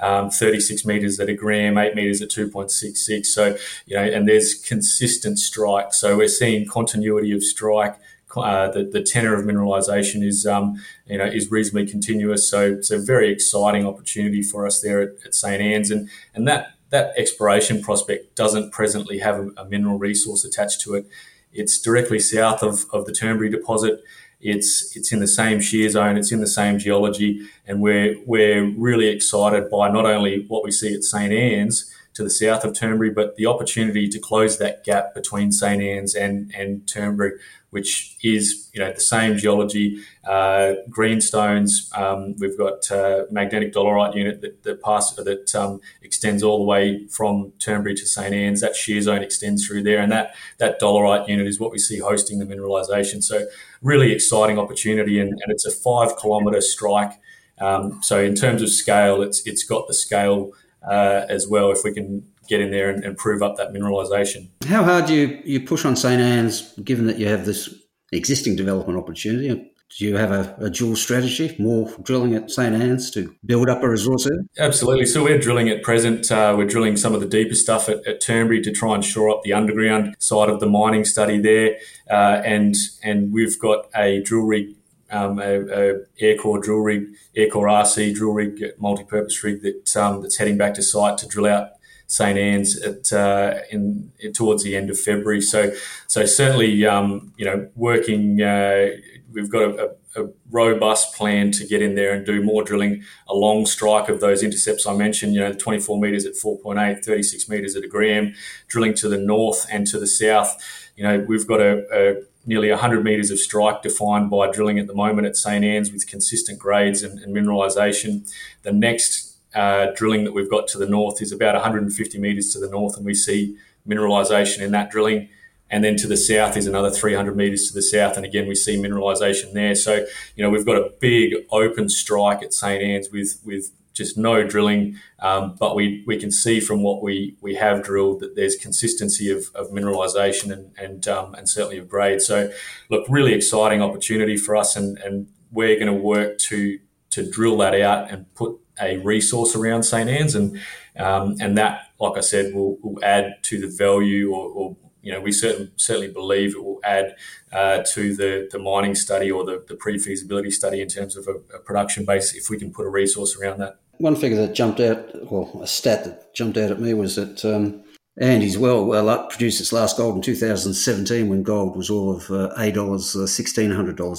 um, 0.00 0.30
36 0.30 0.84
meters 0.84 1.20
at 1.20 1.28
a 1.28 1.34
gram, 1.34 1.78
eight 1.78 1.94
meters 1.94 2.20
at 2.20 2.28
2.66. 2.28 3.26
So, 3.26 3.56
you 3.86 3.96
know, 3.96 4.02
and 4.02 4.28
there's 4.28 4.54
consistent 4.54 5.38
strike. 5.38 5.92
So 5.92 6.16
we're 6.16 6.28
seeing 6.28 6.66
continuity 6.66 7.32
of 7.32 7.42
strike. 7.42 7.96
Uh, 8.36 8.68
the, 8.68 8.82
the 8.82 9.00
tenor 9.00 9.34
of 9.34 9.44
mineralization 9.44 10.24
is, 10.24 10.44
um, 10.44 10.82
you 11.06 11.16
know, 11.16 11.24
is 11.24 11.52
reasonably 11.52 11.88
continuous. 11.88 12.50
So 12.50 12.72
it's 12.72 12.90
a 12.90 12.98
very 12.98 13.30
exciting 13.30 13.86
opportunity 13.86 14.42
for 14.42 14.66
us 14.66 14.80
there 14.80 15.00
at, 15.00 15.10
at 15.24 15.34
St. 15.34 15.62
Anne's. 15.62 15.90
And, 15.90 16.08
and 16.34 16.48
that, 16.48 16.74
that 16.94 17.12
exploration 17.18 17.82
prospect 17.82 18.36
doesn't 18.36 18.70
presently 18.70 19.18
have 19.18 19.36
a, 19.40 19.48
a 19.56 19.64
mineral 19.64 19.98
resource 19.98 20.44
attached 20.44 20.80
to 20.82 20.94
it. 20.94 21.04
It's 21.52 21.80
directly 21.80 22.20
south 22.20 22.62
of, 22.62 22.86
of 22.92 23.04
the 23.04 23.12
Turnberry 23.12 23.50
deposit. 23.50 24.00
It's 24.40 24.96
it's 24.96 25.10
in 25.12 25.18
the 25.18 25.26
same 25.26 25.60
shear 25.60 25.88
zone, 25.88 26.16
it's 26.16 26.30
in 26.30 26.40
the 26.40 26.46
same 26.46 26.78
geology, 26.78 27.48
and 27.66 27.80
we're 27.80 28.16
we're 28.26 28.64
really 28.76 29.08
excited 29.08 29.68
by 29.70 29.90
not 29.90 30.06
only 30.06 30.44
what 30.46 30.62
we 30.62 30.70
see 30.70 30.94
at 30.94 31.02
St 31.02 31.32
Anne's 31.32 31.92
to 32.14 32.22
the 32.22 32.30
south 32.30 32.64
of 32.64 32.78
Turnberry, 32.78 33.10
but 33.10 33.36
the 33.36 33.46
opportunity 33.46 34.08
to 34.08 34.18
close 34.18 34.58
that 34.58 34.84
gap 34.84 35.14
between 35.14 35.52
St 35.52 35.82
Anne's 35.82 36.14
and 36.14 36.52
and 36.56 36.88
Turnberry, 36.88 37.32
which 37.70 38.16
is 38.22 38.70
you 38.72 38.80
know 38.80 38.92
the 38.92 39.00
same 39.00 39.36
geology, 39.36 39.98
uh, 40.24 40.74
greenstones. 40.88 41.90
Um, 41.94 42.36
we've 42.38 42.56
got 42.56 42.88
uh, 42.90 43.24
magnetic 43.32 43.72
dolerite 43.72 44.14
unit 44.14 44.40
that 44.42 44.62
that, 44.62 44.80
pass, 44.80 45.12
that 45.14 45.54
um, 45.56 45.80
extends 46.02 46.44
all 46.44 46.58
the 46.58 46.64
way 46.64 47.06
from 47.08 47.52
Turnberry 47.58 47.96
to 47.96 48.06
St 48.06 48.32
Anne's. 48.32 48.60
That 48.60 48.76
shear 48.76 49.00
zone 49.00 49.22
extends 49.22 49.66
through 49.66 49.82
there, 49.82 49.98
and 49.98 50.12
that 50.12 50.36
that 50.58 50.80
dolerite 50.80 51.28
unit 51.28 51.48
is 51.48 51.58
what 51.58 51.72
we 51.72 51.78
see 51.78 51.98
hosting 51.98 52.38
the 52.38 52.46
mineralisation. 52.46 53.24
So 53.24 53.46
really 53.82 54.12
exciting 54.12 54.58
opportunity, 54.58 55.18
and, 55.18 55.30
and 55.30 55.48
it's 55.48 55.66
a 55.66 55.72
five 55.72 56.16
kilometre 56.16 56.60
strike. 56.60 57.20
Um, 57.58 58.00
so 58.02 58.20
in 58.20 58.36
terms 58.36 58.62
of 58.62 58.70
scale, 58.70 59.20
it's 59.20 59.44
it's 59.46 59.64
got 59.64 59.88
the 59.88 59.94
scale 59.94 60.52
uh, 60.88 61.26
as 61.28 61.46
well. 61.48 61.70
If 61.70 61.84
we 61.84 61.92
can 61.92 62.24
get 62.48 62.60
in 62.60 62.70
there 62.70 62.90
and, 62.90 63.04
and 63.04 63.16
prove 63.16 63.42
up 63.42 63.56
that 63.56 63.72
mineralisation. 63.72 64.48
How 64.66 64.84
hard 64.84 65.06
do 65.06 65.14
you, 65.14 65.40
you 65.44 65.60
push 65.60 65.84
on 65.84 65.96
St 65.96 66.20
Anne's, 66.20 66.72
given 66.84 67.06
that 67.06 67.18
you 67.18 67.28
have 67.28 67.46
this 67.46 67.74
existing 68.12 68.56
development 68.56 68.98
opportunity? 68.98 69.70
Do 69.98 70.04
you 70.04 70.16
have 70.16 70.32
a, 70.32 70.56
a, 70.58 70.70
dual 70.70 70.96
strategy, 70.96 71.54
more 71.58 71.88
drilling 72.02 72.34
at 72.34 72.50
St 72.50 72.74
Anne's 72.74 73.12
to 73.12 73.32
build 73.46 73.68
up 73.68 73.82
a 73.82 73.88
resource 73.88 74.24
there? 74.24 74.38
Absolutely. 74.58 75.06
So 75.06 75.22
we're 75.22 75.38
drilling 75.38 75.68
at 75.68 75.84
present. 75.84 76.32
Uh, 76.32 76.54
we're 76.56 76.66
drilling 76.66 76.96
some 76.96 77.14
of 77.14 77.20
the 77.20 77.28
deeper 77.28 77.54
stuff 77.54 77.88
at, 77.88 78.04
at, 78.04 78.20
Turnberry 78.20 78.60
to 78.62 78.72
try 78.72 78.94
and 78.94 79.04
shore 79.04 79.30
up 79.30 79.42
the 79.44 79.52
underground 79.52 80.16
side 80.18 80.48
of 80.48 80.58
the 80.58 80.66
mining 80.66 81.04
study 81.04 81.38
there, 81.38 81.76
uh, 82.10 82.42
and 82.44 82.74
and 83.04 83.32
we've 83.32 83.56
got 83.60 83.86
a 83.94 84.20
drill 84.22 84.42
rig. 84.42 84.74
Um, 85.14 85.38
a, 85.38 85.60
a 85.60 86.00
Aircore 86.20 86.60
drill 86.60 86.78
rig, 86.78 87.06
Aircore 87.36 87.70
RC 87.70 88.14
drill 88.14 88.32
rig, 88.32 88.62
multi-purpose 88.78 89.42
rig 89.44 89.62
that 89.62 89.96
um, 89.96 90.22
that's 90.22 90.36
heading 90.36 90.58
back 90.58 90.74
to 90.74 90.82
site 90.82 91.18
to 91.18 91.28
drill 91.28 91.46
out 91.46 91.70
St 92.06 92.38
Anne's 92.38 92.80
at 92.82 93.12
uh, 93.12 93.60
in, 93.70 94.12
towards 94.34 94.62
the 94.62 94.76
end 94.76 94.90
of 94.90 94.98
February. 94.98 95.40
So 95.40 95.72
so 96.06 96.26
certainly 96.26 96.84
um, 96.86 97.32
you 97.36 97.44
know 97.44 97.68
working. 97.74 98.42
Uh, 98.42 98.90
we've 99.32 99.50
got 99.50 99.62
a, 99.62 99.90
a, 100.16 100.28
robust 100.50 101.16
plan 101.16 101.50
to 101.50 101.66
get 101.66 101.82
in 101.82 101.96
there 101.96 102.14
and 102.14 102.24
do 102.24 102.40
more 102.40 102.62
drilling 102.62 103.02
along 103.26 103.66
strike 103.66 104.08
of 104.08 104.20
those 104.20 104.44
intercepts 104.44 104.86
I 104.86 104.94
mentioned. 104.94 105.34
You 105.34 105.40
know, 105.40 105.52
24 105.52 106.00
meters 106.00 106.24
at 106.24 106.34
4.8, 106.34 107.04
36 107.04 107.48
meters 107.48 107.74
at 107.74 107.82
a 107.82 107.88
gram, 107.88 108.32
drilling 108.68 108.94
to 108.94 109.08
the 109.08 109.18
north 109.18 109.66
and 109.72 109.86
to 109.88 109.98
the 109.98 110.06
south. 110.06 110.56
You 110.96 111.02
know, 111.02 111.24
we've 111.26 111.48
got 111.48 111.60
a, 111.60 111.84
a 111.92 112.22
nearly 112.46 112.70
100 112.70 113.02
metres 113.04 113.30
of 113.30 113.38
strike 113.38 113.82
defined 113.82 114.30
by 114.30 114.50
drilling 114.50 114.78
at 114.78 114.86
the 114.86 114.94
moment 114.94 115.26
at 115.26 115.36
St 115.36 115.64
Anne's 115.64 115.92
with 115.92 116.06
consistent 116.06 116.58
grades 116.58 117.02
and, 117.02 117.18
and 117.20 117.34
mineralisation. 117.34 118.30
The 118.62 118.72
next 118.72 119.36
uh, 119.54 119.88
drilling 119.94 120.24
that 120.24 120.32
we've 120.32 120.50
got 120.50 120.68
to 120.68 120.78
the 120.78 120.88
north 120.88 121.22
is 121.22 121.32
about 121.32 121.54
150 121.54 122.18
metres 122.18 122.52
to 122.52 122.58
the 122.58 122.68
north, 122.68 122.96
and 122.96 123.06
we 123.06 123.14
see 123.14 123.56
mineralisation 123.88 124.60
in 124.60 124.72
that 124.72 124.90
drilling. 124.90 125.28
And 125.70 125.82
then 125.82 125.96
to 125.96 126.06
the 126.06 126.16
south 126.16 126.56
is 126.56 126.66
another 126.66 126.90
300 126.90 127.36
metres 127.36 127.68
to 127.68 127.74
the 127.74 127.82
south, 127.82 128.16
and 128.16 128.24
again 128.24 128.46
we 128.46 128.54
see 128.54 128.76
mineralisation 128.76 129.52
there. 129.54 129.74
So 129.74 130.06
you 130.36 130.44
know 130.44 130.50
we've 130.50 130.66
got 130.66 130.76
a 130.76 130.92
big 131.00 131.34
open 131.50 131.88
strike 131.88 132.42
at 132.42 132.52
St 132.52 132.82
Anne's 132.82 133.10
with 133.10 133.40
with 133.44 133.70
just 133.94 134.18
no 134.18 134.46
drilling, 134.46 134.96
um, 135.20 135.56
but 135.58 135.74
we, 135.74 136.04
we 136.06 136.18
can 136.18 136.30
see 136.30 136.60
from 136.60 136.82
what 136.82 137.02
we, 137.02 137.36
we 137.40 137.54
have 137.54 137.82
drilled 137.82 138.20
that 138.20 138.36
there's 138.36 138.56
consistency 138.56 139.30
of, 139.30 139.44
of 139.54 139.70
mineralisation 139.70 140.52
and 140.52 140.72
and, 140.78 141.08
um, 141.08 141.34
and 141.34 141.48
certainly 141.48 141.78
of 141.78 141.88
grade. 141.88 142.20
So, 142.20 142.50
look, 142.90 143.06
really 143.08 143.32
exciting 143.32 143.80
opportunity 143.80 144.36
for 144.36 144.56
us, 144.56 144.76
and, 144.76 144.98
and 144.98 145.28
we're 145.50 145.76
going 145.76 145.86
to 145.86 145.92
work 145.92 146.38
to 146.38 146.78
to 147.10 147.30
drill 147.30 147.56
that 147.58 147.80
out 147.80 148.10
and 148.10 148.32
put 148.34 148.58
a 148.82 148.98
resource 148.98 149.54
around 149.54 149.84
St 149.84 150.10
Anne's, 150.10 150.34
and 150.34 150.58
um, 150.98 151.36
and 151.40 151.56
that, 151.56 151.90
like 152.00 152.16
I 152.16 152.20
said, 152.20 152.52
will, 152.54 152.76
will 152.82 153.02
add 153.04 153.42
to 153.42 153.60
the 153.60 153.68
value 153.68 154.32
or, 154.32 154.48
or 154.48 154.76
you 155.04 155.12
know, 155.12 155.20
we 155.20 155.32
certainly 155.32 155.70
certainly 155.76 156.10
believe 156.10 156.56
it 156.56 156.64
will 156.64 156.80
add 156.82 157.14
uh, 157.52 157.82
to 157.92 158.16
the, 158.16 158.48
the 158.50 158.58
mining 158.58 158.94
study 158.94 159.30
or 159.30 159.44
the, 159.44 159.62
the 159.68 159.76
pre 159.76 159.98
feasibility 159.98 160.50
study 160.50 160.80
in 160.80 160.88
terms 160.88 161.16
of 161.16 161.28
a, 161.28 161.56
a, 161.56 161.58
production 161.60 162.06
base 162.06 162.34
if 162.34 162.48
we 162.48 162.58
can 162.58 162.72
put 162.72 162.86
a 162.86 162.88
resource 162.88 163.38
around 163.38 163.60
that. 163.60 163.78
One 163.98 164.16
figure 164.16 164.38
that 164.38 164.54
jumped 164.54 164.80
out, 164.80 165.30
well, 165.30 165.60
a 165.62 165.66
stat 165.66 166.04
that 166.04 166.34
jumped 166.34 166.56
out 166.56 166.70
at 166.70 166.80
me 166.80 166.94
was 166.94 167.16
that 167.16 167.44
um, 167.44 167.84
Andy's 168.16 168.56
well 168.56 168.84
well 168.84 169.08
up 169.08 169.30
produced 169.30 169.60
its 169.60 169.72
last 169.72 169.96
gold 169.96 170.16
in 170.16 170.22
2017 170.22 171.28
when 171.28 171.42
gold 171.42 171.76
was 171.76 171.90
all 171.90 172.16
of 172.16 172.30
uh, 172.30 172.50
a 172.56 172.70
dollars, 172.70 173.16
uh, 173.16 173.26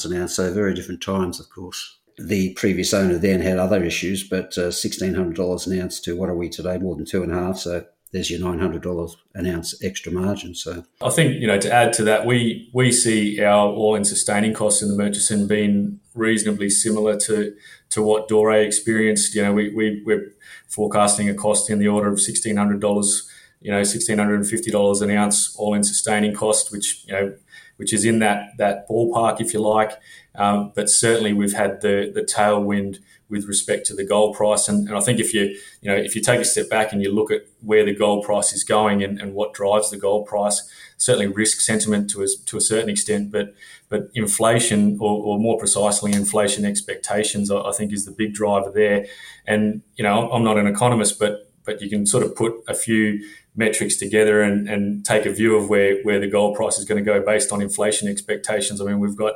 an 0.05 0.22
ounce. 0.22 0.36
So 0.36 0.53
very 0.53 0.74
different 0.74 1.01
times, 1.01 1.39
of 1.39 1.50
course. 1.50 1.98
The 2.17 2.53
previous 2.53 2.94
owner 2.94 3.17
then 3.17 3.41
had 3.41 3.58
other 3.58 3.84
issues, 3.84 4.24
but 4.27 4.58
uh, 4.58 4.72
sixteen 4.72 5.13
hundred 5.13 5.36
dollars 5.36 5.67
an 5.67 5.79
ounce 5.79 6.00
to 6.01 6.15
what 6.15 6.29
are 6.29 6.36
we 6.36 6.50
today? 6.50 6.77
More 6.77 6.96
than 6.96 7.05
two 7.05 7.24
and 7.24 7.32
a 7.32 7.36
half. 7.36 7.58
So 7.58 7.86
there's 8.12 8.32
your 8.32 8.39
nine 8.39 8.60
hundred 8.60 8.82
dollars 8.82 9.17
an 9.34 9.46
ounce 9.46 9.82
extra 9.84 10.12
margin. 10.12 10.55
So 10.55 10.86
I 11.01 11.10
think 11.10 11.41
you 11.41 11.48
know 11.48 11.60
to 11.60 11.72
add 11.72 11.91
to 11.94 12.03
that, 12.03 12.25
we 12.25 12.70
we 12.74 12.91
see 12.91 13.41
our 13.41 13.67
all-in 13.67 14.05
sustaining 14.05 14.53
costs 14.53 14.82
in 14.82 14.89
the 14.89 14.96
Murchison 14.96 15.48
being 15.48 16.00
reasonably 16.16 16.70
similar 16.70 17.18
to 17.20 17.56
to 17.92 18.02
what 18.02 18.28
Doray 18.28 18.66
experienced. 18.66 19.36
You 19.36 19.44
know, 19.44 19.54
we, 19.54 19.70
we 19.70 20.02
we're 20.06 20.34
forecasting 20.68 21.30
a 21.30 21.34
cost 21.34 21.70
in 21.70 21.80
the 21.80 21.88
order 21.88 22.12
of 22.12 22.20
sixteen 22.20 22.58
hundred 22.58 22.80
dollars. 22.80 23.30
You 23.62 23.72
know, 23.72 23.84
sixteen 23.84 24.18
hundred 24.18 24.36
and 24.36 24.48
fifty 24.48 24.72
dollars 24.72 25.02
an 25.02 25.12
ounce 25.12 25.56
all-in 25.58 25.84
sustaining 25.84 26.34
cost, 26.34 26.72
which 26.72 27.06
you 27.08 27.14
know, 27.14 27.36
which 27.78 27.94
is 27.94 28.06
in 28.06 28.20
that 28.20 28.58
that 28.58 28.88
ballpark, 28.88 29.42
if 29.42 29.54
you 29.54 29.60
like. 29.60 29.92
Um, 30.36 30.72
but 30.76 30.90
certainly, 30.90 31.34
we've 31.34 31.54
had 31.54 31.82
the 31.82 32.12
the 32.14 32.22
tailwind 32.22 33.00
with 33.29 33.46
respect 33.46 33.86
to 33.88 33.96
the 33.96 34.05
gold 34.05 34.36
price. 34.36 34.67
And, 34.67 34.88
and, 34.88 34.96
I 34.96 35.01
think 35.01 35.20
if 35.20 35.34
you, 35.34 35.58
you 35.82 35.89
know, 35.89 35.96
if 35.96 36.15
you 36.15 36.22
take 36.22 36.39
a 36.39 36.46
step 36.46 36.70
back 36.70 36.94
and 36.94 37.01
you 37.01 37.12
look 37.12 37.32
at 37.32 37.41
where 37.62 37.84
the 37.84 37.96
gold 37.96 38.24
price 38.24 38.53
is 38.53 38.63
going 38.63 39.03
and, 39.03 39.20
and 39.20 39.34
what 39.34 39.53
drives 39.53 39.89
the 39.89 39.98
gold 39.98 40.27
price, 40.27 40.70
certainly 40.98 41.27
risk 41.27 41.60
sentiment 41.60 42.10
to 42.12 42.22
a, 42.22 42.27
to 42.46 42.58
a 42.58 42.62
certain 42.62 42.89
extent, 42.89 43.32
but 43.32 43.53
but 43.88 44.10
inflation, 44.15 44.98
or, 45.00 45.24
or 45.24 45.39
more 45.39 45.60
precisely, 45.60 46.12
inflation 46.12 46.65
expectations, 46.65 47.51
I, 47.51 47.62
I, 47.62 47.72
think 47.72 47.94
is 47.94 48.05
the 48.05 48.12
big 48.12 48.34
driver 48.34 48.72
there. 48.72 49.05
And 49.46 49.84
you 49.96 50.03
know, 50.03 50.32
I'm 50.32 50.44
not 50.44 50.58
an 50.58 50.67
economist, 50.67 51.20
but 51.20 51.51
but 51.65 51.82
you 51.82 51.89
can 51.89 52.05
sort 52.05 52.24
of 52.24 52.36
put 52.36 52.53
a 52.67 52.74
few 52.74 53.24
metrics 53.55 53.96
together 53.96 54.41
and, 54.41 54.67
and 54.70 55.05
take 55.05 55.25
a 55.25 55.32
view 55.32 55.55
of 55.55 55.70
where, 55.70 56.01
where 56.03 56.20
the 56.20 56.27
gold 56.27 56.55
price 56.55 56.77
is 56.77 56.86
going 56.86 57.03
to 57.03 57.05
go 57.05 57.25
based 57.25 57.51
on 57.51 57.62
inflation 57.62 58.08
expectations. 58.08 58.82
I 58.82 58.86
mean, 58.86 59.00
we've 59.00 59.15
got 59.15 59.34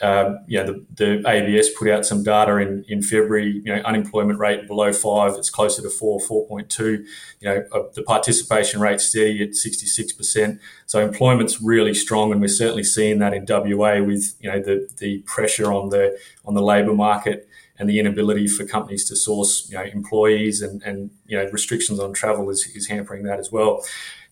um, 0.00 0.38
you 0.46 0.58
know, 0.58 0.84
the, 0.94 1.20
the 1.22 1.28
ABS 1.28 1.70
put 1.78 1.88
out 1.88 2.06
some 2.06 2.22
data 2.22 2.56
in, 2.56 2.84
in 2.88 3.02
February, 3.02 3.60
you 3.64 3.74
know, 3.74 3.82
unemployment 3.82 4.38
rate 4.38 4.66
below 4.66 4.92
five, 4.92 5.34
it's 5.34 5.50
closer 5.50 5.82
to 5.82 5.90
four, 5.90 6.18
4.2. 6.20 6.78
You 6.80 7.06
know, 7.42 7.64
uh, 7.72 7.82
the 7.94 8.02
participation 8.02 8.80
rate 8.80 9.00
steady 9.00 9.42
at 9.42 9.50
66%. 9.50 10.58
So 10.86 11.00
employment's 11.00 11.60
really 11.60 11.94
strong 11.94 12.32
and 12.32 12.40
we're 12.40 12.48
certainly 12.48 12.84
seeing 12.84 13.18
that 13.18 13.34
in 13.34 13.44
WA 13.48 14.02
with, 14.02 14.34
you 14.40 14.50
know, 14.50 14.60
the, 14.60 14.88
the 14.98 15.18
pressure 15.18 15.72
on 15.72 15.90
the, 15.90 16.18
on 16.44 16.54
the 16.54 16.62
labour 16.62 16.94
market 16.94 17.48
and 17.78 17.88
the 17.88 18.00
inability 18.00 18.48
for 18.48 18.64
companies 18.64 19.04
to 19.08 19.16
source, 19.16 19.68
you 19.70 19.76
know, 19.76 19.84
employees 19.84 20.62
and, 20.62 20.82
and, 20.82 21.10
you 21.26 21.36
know, 21.36 21.48
restrictions 21.50 22.00
on 22.00 22.12
travel 22.12 22.48
is, 22.50 22.66
is 22.74 22.88
hampering 22.88 23.24
that 23.24 23.38
as 23.38 23.52
well. 23.52 23.84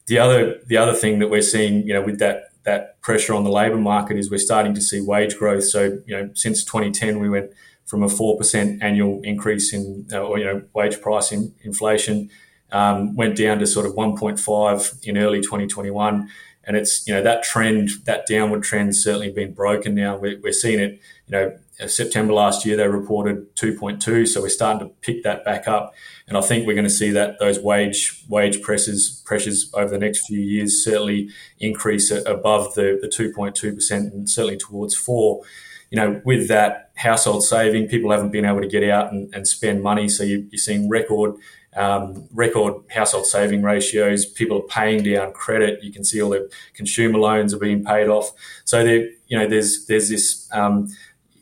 The 0.06 0.18
other, 0.18 0.60
the 0.66 0.76
other 0.76 0.94
thing 0.94 1.20
that 1.20 1.28
we're 1.28 1.42
seeing, 1.42 1.86
you 1.86 1.92
know, 1.92 2.02
with 2.02 2.18
that 2.18 2.50
that 2.64 3.00
pressure 3.00 3.34
on 3.34 3.44
the 3.44 3.50
labour 3.50 3.76
market 3.76 4.16
is 4.16 4.30
we're 4.30 4.38
starting 4.38 4.74
to 4.74 4.80
see 4.80 5.00
wage 5.00 5.36
growth. 5.36 5.64
So, 5.64 5.98
you 6.06 6.16
know, 6.16 6.30
since 6.34 6.64
2010, 6.64 7.18
we 7.18 7.28
went 7.28 7.50
from 7.86 8.02
a 8.02 8.06
4% 8.06 8.82
annual 8.82 9.20
increase 9.22 9.72
in, 9.72 10.06
uh, 10.12 10.20
or, 10.20 10.38
you 10.38 10.44
know, 10.44 10.62
wage 10.74 11.00
price 11.00 11.32
in, 11.32 11.54
inflation, 11.62 12.30
um, 12.72 13.16
went 13.16 13.36
down 13.36 13.58
to 13.58 13.66
sort 13.66 13.86
of 13.86 13.94
1.5 13.94 15.06
in 15.06 15.18
early 15.18 15.40
2021. 15.40 16.28
And 16.64 16.76
it's, 16.76 17.06
you 17.06 17.14
know, 17.14 17.22
that 17.22 17.42
trend, 17.42 17.90
that 18.04 18.26
downward 18.26 18.62
trend 18.62 18.94
certainly 18.94 19.30
been 19.30 19.52
broken 19.52 19.94
now. 19.94 20.16
We're, 20.16 20.38
we're 20.40 20.52
seeing 20.52 20.78
it, 20.78 21.00
you 21.26 21.32
know, 21.32 21.58
uh, 21.80 21.86
September 21.86 22.32
last 22.32 22.66
year, 22.66 22.76
they 22.76 22.86
reported 22.86 23.54
2.2. 23.56 24.28
So 24.28 24.42
we're 24.42 24.48
starting 24.48 24.86
to 24.86 24.94
pick 25.00 25.22
that 25.22 25.44
back 25.44 25.66
up. 25.66 25.94
And 26.28 26.36
I 26.36 26.42
think 26.42 26.66
we're 26.66 26.74
going 26.74 26.84
to 26.84 26.90
see 26.90 27.10
that 27.10 27.38
those 27.38 27.58
wage 27.58 28.24
wage 28.28 28.62
pressures 28.62 29.22
pressures 29.24 29.70
over 29.74 29.88
the 29.88 29.98
next 29.98 30.26
few 30.26 30.38
years 30.38 30.84
certainly 30.84 31.30
increase 31.58 32.10
above 32.10 32.74
the, 32.74 32.98
the 33.00 33.08
2.2% 33.08 33.90
and 33.90 34.28
certainly 34.28 34.56
towards 34.58 34.94
four. 34.94 35.42
You 35.90 35.96
know, 35.96 36.22
with 36.24 36.46
that 36.48 36.90
household 36.94 37.42
saving, 37.42 37.88
people 37.88 38.12
haven't 38.12 38.30
been 38.30 38.44
able 38.44 38.60
to 38.60 38.68
get 38.68 38.88
out 38.88 39.12
and, 39.12 39.34
and 39.34 39.48
spend 39.48 39.82
money. 39.82 40.08
So 40.08 40.22
you, 40.22 40.48
are 40.52 40.56
seeing 40.56 40.88
record 40.88 41.34
um, 41.76 42.28
record 42.32 42.82
household 42.90 43.26
saving 43.26 43.62
ratios. 43.62 44.26
People 44.26 44.58
are 44.58 44.66
paying 44.66 45.02
down 45.02 45.32
credit. 45.32 45.82
You 45.82 45.92
can 45.92 46.04
see 46.04 46.20
all 46.20 46.30
the 46.30 46.50
consumer 46.74 47.18
loans 47.18 47.54
are 47.54 47.58
being 47.58 47.84
paid 47.84 48.08
off. 48.08 48.32
So 48.64 48.84
there, 48.84 49.08
you 49.28 49.38
know, 49.38 49.46
there's 49.46 49.86
there's 49.86 50.08
this 50.08 50.48
um, 50.52 50.88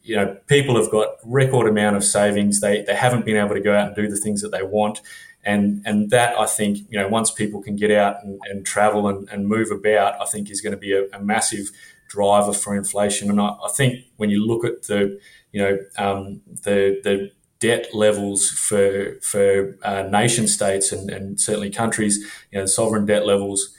you 0.08 0.16
know, 0.16 0.38
people 0.46 0.74
have 0.80 0.90
got 0.90 1.16
record 1.22 1.68
amount 1.68 1.96
of 1.96 2.02
savings. 2.02 2.60
They 2.60 2.82
they 2.82 2.94
haven't 2.94 3.26
been 3.26 3.36
able 3.36 3.54
to 3.54 3.60
go 3.60 3.76
out 3.76 3.88
and 3.88 3.96
do 3.96 4.08
the 4.08 4.16
things 4.16 4.40
that 4.40 4.50
they 4.50 4.62
want. 4.62 5.00
And 5.44 5.82
and 5.84 6.10
that 6.10 6.38
I 6.38 6.46
think, 6.46 6.78
you 6.90 6.98
know, 6.98 7.08
once 7.08 7.30
people 7.30 7.62
can 7.62 7.76
get 7.76 7.90
out 7.90 8.24
and, 8.24 8.40
and 8.50 8.64
travel 8.64 9.06
and, 9.06 9.28
and 9.28 9.46
move 9.46 9.70
about, 9.70 10.20
I 10.20 10.24
think 10.24 10.50
is 10.50 10.62
going 10.62 10.72
to 10.72 10.78
be 10.78 10.94
a, 10.94 11.06
a 11.10 11.20
massive 11.20 11.70
driver 12.08 12.54
for 12.54 12.74
inflation. 12.74 13.28
And 13.28 13.38
I, 13.38 13.48
I, 13.48 13.68
think 13.76 14.06
when 14.16 14.30
you 14.30 14.44
look 14.44 14.64
at 14.64 14.84
the, 14.84 15.20
you 15.52 15.60
know, 15.60 15.78
um, 15.98 16.40
the 16.64 17.00
the 17.04 17.30
debt 17.60 17.94
levels 17.94 18.50
for 18.50 19.18
for 19.22 19.76
uh, 19.82 20.02
nation 20.02 20.46
states 20.46 20.92
and, 20.92 21.10
and 21.10 21.40
certainly 21.40 21.70
countries, 21.70 22.18
you 22.50 22.58
know, 22.58 22.66
sovereign 22.66 23.06
debt 23.06 23.26
levels, 23.26 23.74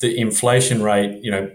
the 0.00 0.18
inflation 0.18 0.82
rate, 0.82 1.20
you 1.22 1.30
know, 1.30 1.50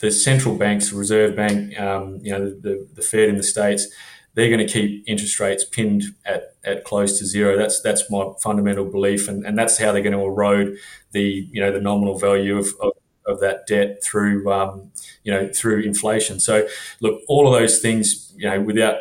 the 0.00 0.10
central 0.10 0.56
banks, 0.56 0.90
the 0.90 0.96
Reserve 0.96 1.36
Bank, 1.36 1.78
um, 1.78 2.18
you 2.22 2.32
know, 2.32 2.50
the, 2.50 2.86
the 2.94 3.02
Fed 3.02 3.28
in 3.28 3.36
the 3.36 3.42
states, 3.42 3.88
they're 4.34 4.48
going 4.48 4.64
to 4.64 4.72
keep 4.72 5.02
interest 5.08 5.40
rates 5.40 5.64
pinned 5.64 6.04
at, 6.24 6.54
at 6.64 6.84
close 6.84 7.18
to 7.18 7.26
zero. 7.26 7.56
That's 7.56 7.80
that's 7.80 8.08
my 8.10 8.32
fundamental 8.40 8.84
belief, 8.84 9.28
and, 9.28 9.44
and 9.44 9.58
that's 9.58 9.78
how 9.78 9.90
they're 9.90 10.02
going 10.02 10.16
to 10.16 10.24
erode 10.24 10.76
the 11.12 11.48
you 11.50 11.60
know 11.60 11.72
the 11.72 11.80
nominal 11.80 12.18
value 12.18 12.56
of, 12.56 12.68
of, 12.80 12.92
of 13.26 13.40
that 13.40 13.66
debt 13.66 14.02
through 14.04 14.50
um, 14.52 14.92
you 15.24 15.32
know 15.32 15.50
through 15.52 15.82
inflation. 15.82 16.38
So 16.38 16.68
look, 17.00 17.20
all 17.26 17.52
of 17.52 17.60
those 17.60 17.80
things, 17.80 18.32
you 18.36 18.48
know, 18.48 18.60
without 18.60 18.96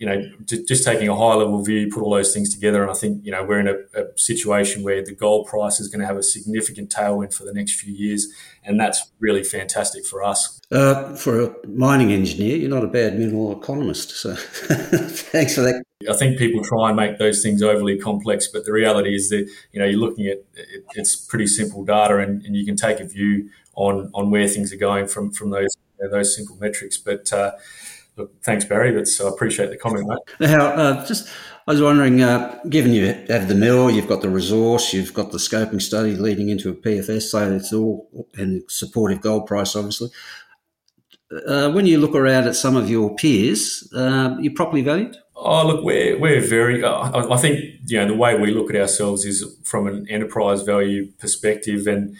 you 0.00 0.06
know, 0.06 0.30
just 0.46 0.82
taking 0.82 1.08
a 1.08 1.14
high 1.14 1.34
level 1.34 1.62
view, 1.62 1.90
put 1.92 2.02
all 2.02 2.14
those 2.14 2.32
things 2.32 2.54
together, 2.54 2.80
and 2.80 2.90
I 2.90 2.94
think 2.94 3.22
you 3.22 3.30
know 3.30 3.44
we're 3.44 3.60
in 3.60 3.68
a, 3.68 3.74
a, 3.94 4.06
situation 4.16 4.82
where 4.82 5.04
the 5.04 5.14
gold 5.14 5.46
price 5.46 5.78
is 5.78 5.88
going 5.88 6.00
to 6.00 6.06
have 6.06 6.16
a 6.16 6.22
significant 6.22 6.88
tailwind 6.88 7.34
for 7.34 7.44
the 7.44 7.52
next 7.52 7.78
few 7.78 7.92
years, 7.92 8.26
and 8.64 8.80
that's 8.80 9.12
really 9.18 9.44
fantastic 9.44 10.06
for 10.06 10.24
us. 10.24 10.58
Uh, 10.72 11.14
for 11.16 11.42
a 11.42 11.68
mining 11.68 12.12
engineer, 12.12 12.56
you're 12.56 12.70
not 12.70 12.82
a 12.82 12.86
bad 12.86 13.18
mineral 13.18 13.52
economist, 13.52 14.12
so 14.12 14.34
thanks 14.36 15.54
for 15.54 15.60
that. 15.60 15.84
I 16.08 16.14
think 16.14 16.38
people 16.38 16.64
try 16.64 16.88
and 16.88 16.96
make 16.96 17.18
those 17.18 17.42
things 17.42 17.62
overly 17.62 17.98
complex, 17.98 18.48
but 18.48 18.64
the 18.64 18.72
reality 18.72 19.14
is 19.14 19.28
that 19.28 19.50
you 19.72 19.80
know 19.80 19.84
you're 19.84 20.00
looking 20.00 20.28
at 20.28 20.38
it, 20.54 20.86
it's 20.94 21.14
pretty 21.14 21.46
simple 21.46 21.84
data, 21.84 22.16
and, 22.16 22.42
and, 22.46 22.56
you 22.56 22.64
can 22.64 22.74
take 22.74 23.00
a 23.00 23.04
view 23.04 23.50
on 23.74 24.10
on 24.14 24.30
where 24.30 24.48
things 24.48 24.72
are 24.72 24.78
going 24.78 25.08
from 25.08 25.30
from 25.30 25.50
those 25.50 25.76
you 25.98 26.06
know, 26.06 26.10
those 26.10 26.34
simple 26.34 26.56
metrics, 26.56 26.96
but. 26.96 27.30
Uh, 27.30 27.50
Look, 28.20 28.42
thanks, 28.44 28.66
Barry. 28.66 28.92
That's 28.92 29.18
I 29.18 29.28
appreciate 29.28 29.70
the 29.70 29.78
comment, 29.78 30.06
mate. 30.06 30.50
Now, 30.50 30.66
uh, 30.66 31.06
just 31.06 31.26
I 31.66 31.72
was 31.72 31.80
wondering, 31.80 32.20
uh, 32.20 32.60
given 32.68 32.92
you 32.92 33.06
have 33.28 33.48
the 33.48 33.54
mill, 33.54 33.90
you've 33.90 34.08
got 34.08 34.20
the 34.20 34.28
resource, 34.28 34.92
you've 34.92 35.14
got 35.14 35.32
the 35.32 35.38
scoping 35.38 35.80
study 35.80 36.16
leading 36.16 36.50
into 36.50 36.68
a 36.68 36.74
PFS, 36.74 37.22
so 37.22 37.52
it's 37.52 37.72
all 37.72 38.26
and 38.34 38.62
supportive 38.68 39.22
gold 39.22 39.46
price, 39.46 39.74
obviously. 39.74 40.10
Uh, 41.46 41.70
when 41.70 41.86
you 41.86 41.96
look 41.96 42.14
around 42.14 42.46
at 42.46 42.56
some 42.56 42.76
of 42.76 42.90
your 42.90 43.14
peers, 43.14 43.90
uh, 43.96 44.36
you're 44.38 44.52
properly 44.52 44.82
valued. 44.82 45.16
Oh, 45.34 45.66
look, 45.66 45.82
we're, 45.82 46.18
we're 46.18 46.40
very, 46.42 46.84
uh, 46.84 47.32
I 47.32 47.36
think, 47.38 47.60
you 47.86 47.96
know, 47.96 48.06
the 48.06 48.16
way 48.16 48.38
we 48.38 48.50
look 48.50 48.68
at 48.68 48.76
ourselves 48.78 49.24
is 49.24 49.44
from 49.64 49.86
an 49.86 50.06
enterprise 50.10 50.60
value 50.62 51.10
perspective. 51.18 51.86
And, 51.86 52.16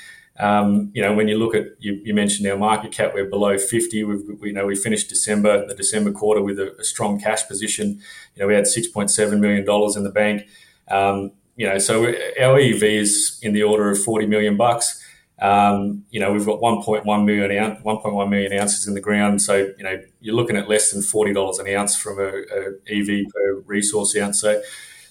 you 0.94 1.02
know, 1.02 1.12
when 1.14 1.28
you 1.28 1.38
look 1.38 1.54
at 1.54 1.66
you, 1.78 2.14
mentioned 2.14 2.48
our 2.48 2.56
market 2.56 2.92
cap, 2.92 3.12
we're 3.14 3.28
below 3.28 3.58
50. 3.58 4.04
We've, 4.04 4.22
we 4.40 4.52
know 4.52 4.66
we 4.66 4.76
finished 4.76 5.08
December, 5.08 5.66
the 5.66 5.74
December 5.74 6.12
quarter, 6.12 6.42
with 6.42 6.58
a, 6.58 6.84
strong 6.84 7.20
cash 7.20 7.46
position. 7.46 8.00
You 8.34 8.42
know, 8.42 8.46
we 8.46 8.54
had 8.54 8.64
6.7 8.64 9.38
million 9.38 9.64
dollars 9.64 9.96
in 9.96 10.04
the 10.04 10.10
bank. 10.10 10.46
Um, 10.88 11.32
you 11.56 11.66
know, 11.66 11.78
so 11.78 12.06
our 12.40 12.58
EV 12.58 12.82
is 12.82 13.38
in 13.42 13.52
the 13.52 13.62
order 13.62 13.90
of 13.90 14.02
40 14.02 14.26
million 14.26 14.56
bucks. 14.56 15.04
Um, 15.40 16.04
you 16.10 16.20
know, 16.20 16.32
we've 16.32 16.46
got 16.46 16.60
1.1 16.60 17.24
million 17.24 17.58
ounce, 17.58 17.82
1.1 17.82 18.28
million 18.30 18.52
ounces 18.58 18.86
in 18.86 18.94
the 18.94 19.00
ground. 19.00 19.42
So 19.42 19.72
you 19.76 19.84
know, 19.84 20.00
you're 20.20 20.34
looking 20.34 20.56
at 20.56 20.68
less 20.68 20.92
than 20.92 21.02
40 21.02 21.34
dollars 21.34 21.58
an 21.58 21.68
ounce 21.68 21.96
from 21.96 22.18
a, 22.18 22.28
a 22.28 22.72
EV 22.88 23.26
per 23.32 23.60
resource 23.66 24.16
ounce. 24.16 24.40
So 24.40 24.60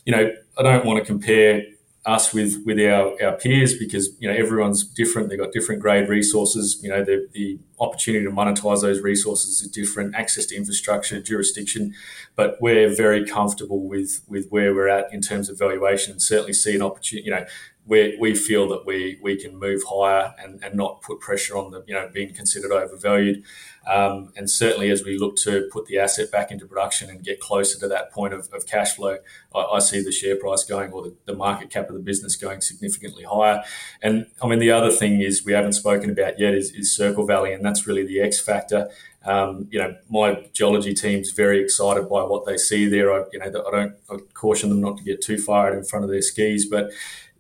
you 0.05 0.11
know, 0.15 0.31
I 0.57 0.63
don't 0.63 0.85
want 0.85 0.99
to 0.99 1.05
compare 1.05 1.63
us 2.09 2.33
with 2.33 2.63
with 2.65 2.79
our, 2.79 3.15
our 3.23 3.37
peers 3.37 3.77
because 3.77 4.09
you 4.19 4.27
know 4.27 4.35
everyone's 4.35 4.83
different. 4.83 5.29
They've 5.29 5.39
got 5.39 5.51
different 5.51 5.81
grade 5.81 6.09
resources. 6.09 6.79
You 6.81 6.89
know 6.89 7.03
the 7.03 7.27
the 7.33 7.59
opportunity 7.79 8.25
to 8.25 8.31
monetize 8.31 8.81
those 8.81 9.01
resources 9.01 9.61
is 9.61 9.69
different. 9.69 10.15
Access 10.15 10.47
to 10.47 10.55
infrastructure, 10.55 11.21
jurisdiction, 11.21 11.93
but 12.35 12.57
we're 12.59 12.93
very 12.93 13.25
comfortable 13.25 13.87
with 13.87 14.21
with 14.27 14.47
where 14.49 14.73
we're 14.73 14.89
at 14.89 15.13
in 15.13 15.21
terms 15.21 15.49
of 15.49 15.57
valuation. 15.57 16.13
And 16.13 16.21
certainly 16.21 16.53
see 16.53 16.75
an 16.75 16.81
opportunity. 16.81 17.25
You 17.25 17.35
know 17.35 17.45
we, 17.89 18.15
we 18.19 18.35
feel 18.35 18.69
that 18.69 18.85
we 18.85 19.17
we 19.21 19.35
can 19.35 19.57
move 19.57 19.81
higher 19.89 20.35
and, 20.41 20.63
and 20.63 20.75
not 20.75 21.01
put 21.01 21.19
pressure 21.19 21.57
on 21.57 21.71
the 21.71 21.83
you 21.87 21.93
know 21.93 22.07
being 22.13 22.33
considered 22.33 22.71
overvalued. 22.71 23.43
Um, 23.89 24.31
and 24.35 24.47
certainly 24.47 24.91
as 24.91 25.03
we 25.03 25.17
look 25.17 25.35
to 25.37 25.67
put 25.71 25.87
the 25.87 25.97
asset 25.97 26.31
back 26.31 26.51
into 26.51 26.67
production 26.67 27.09
and 27.09 27.23
get 27.23 27.39
closer 27.39 27.79
to 27.79 27.87
that 27.87 28.11
point 28.11 28.35
of, 28.35 28.47
of 28.53 28.67
cash 28.67 28.93
flow, 28.93 29.17
I, 29.55 29.59
I, 29.59 29.79
see 29.79 30.03
the 30.03 30.11
share 30.11 30.35
price 30.35 30.63
going 30.63 30.91
or 30.91 31.01
the, 31.01 31.15
the, 31.25 31.33
market 31.33 31.71
cap 31.71 31.87
of 31.87 31.95
the 31.95 32.01
business 32.01 32.35
going 32.35 32.61
significantly 32.61 33.23
higher. 33.23 33.63
And 34.03 34.27
I 34.43 34.47
mean 34.47 34.59
the 34.59 34.69
other 34.69 34.91
thing 34.91 35.21
is 35.21 35.43
we 35.43 35.53
haven't 35.53 35.73
spoken 35.73 36.11
about 36.11 36.37
yet 36.37 36.53
is, 36.53 36.71
is 36.71 36.95
Circle 36.95 37.25
Valley, 37.25 37.51
and 37.53 37.65
that's 37.65 37.87
really 37.87 38.05
the 38.05 38.19
X 38.19 38.39
factor. 38.39 38.89
Um, 39.25 39.67
you 39.71 39.79
know, 39.79 39.95
my 40.09 40.47
geology 40.53 40.93
team's 40.93 41.31
very 41.31 41.61
excited 41.61 42.03
by 42.03 42.23
what 42.23 42.45
they 42.45 42.57
see 42.57 42.87
there. 42.87 43.11
I, 43.11 43.25
you 43.33 43.39
know, 43.39 43.45
I 43.45 43.71
don't 43.71 43.95
I 44.09 44.17
caution 44.33 44.69
them 44.69 44.81
not 44.81 44.97
to 44.97 45.03
get 45.03 45.21
too 45.21 45.37
far 45.39 45.67
out 45.67 45.73
in 45.73 45.83
front 45.83 46.05
of 46.05 46.11
their 46.11 46.21
skis, 46.21 46.67
but 46.67 46.91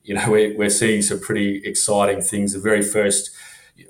you 0.09 0.15
know, 0.15 0.25
we're, 0.27 0.57
we're 0.57 0.71
seeing 0.71 1.03
some 1.03 1.19
pretty 1.19 1.61
exciting 1.63 2.19
things. 2.19 2.53
The 2.53 2.59
very 2.59 2.81
first, 2.81 3.29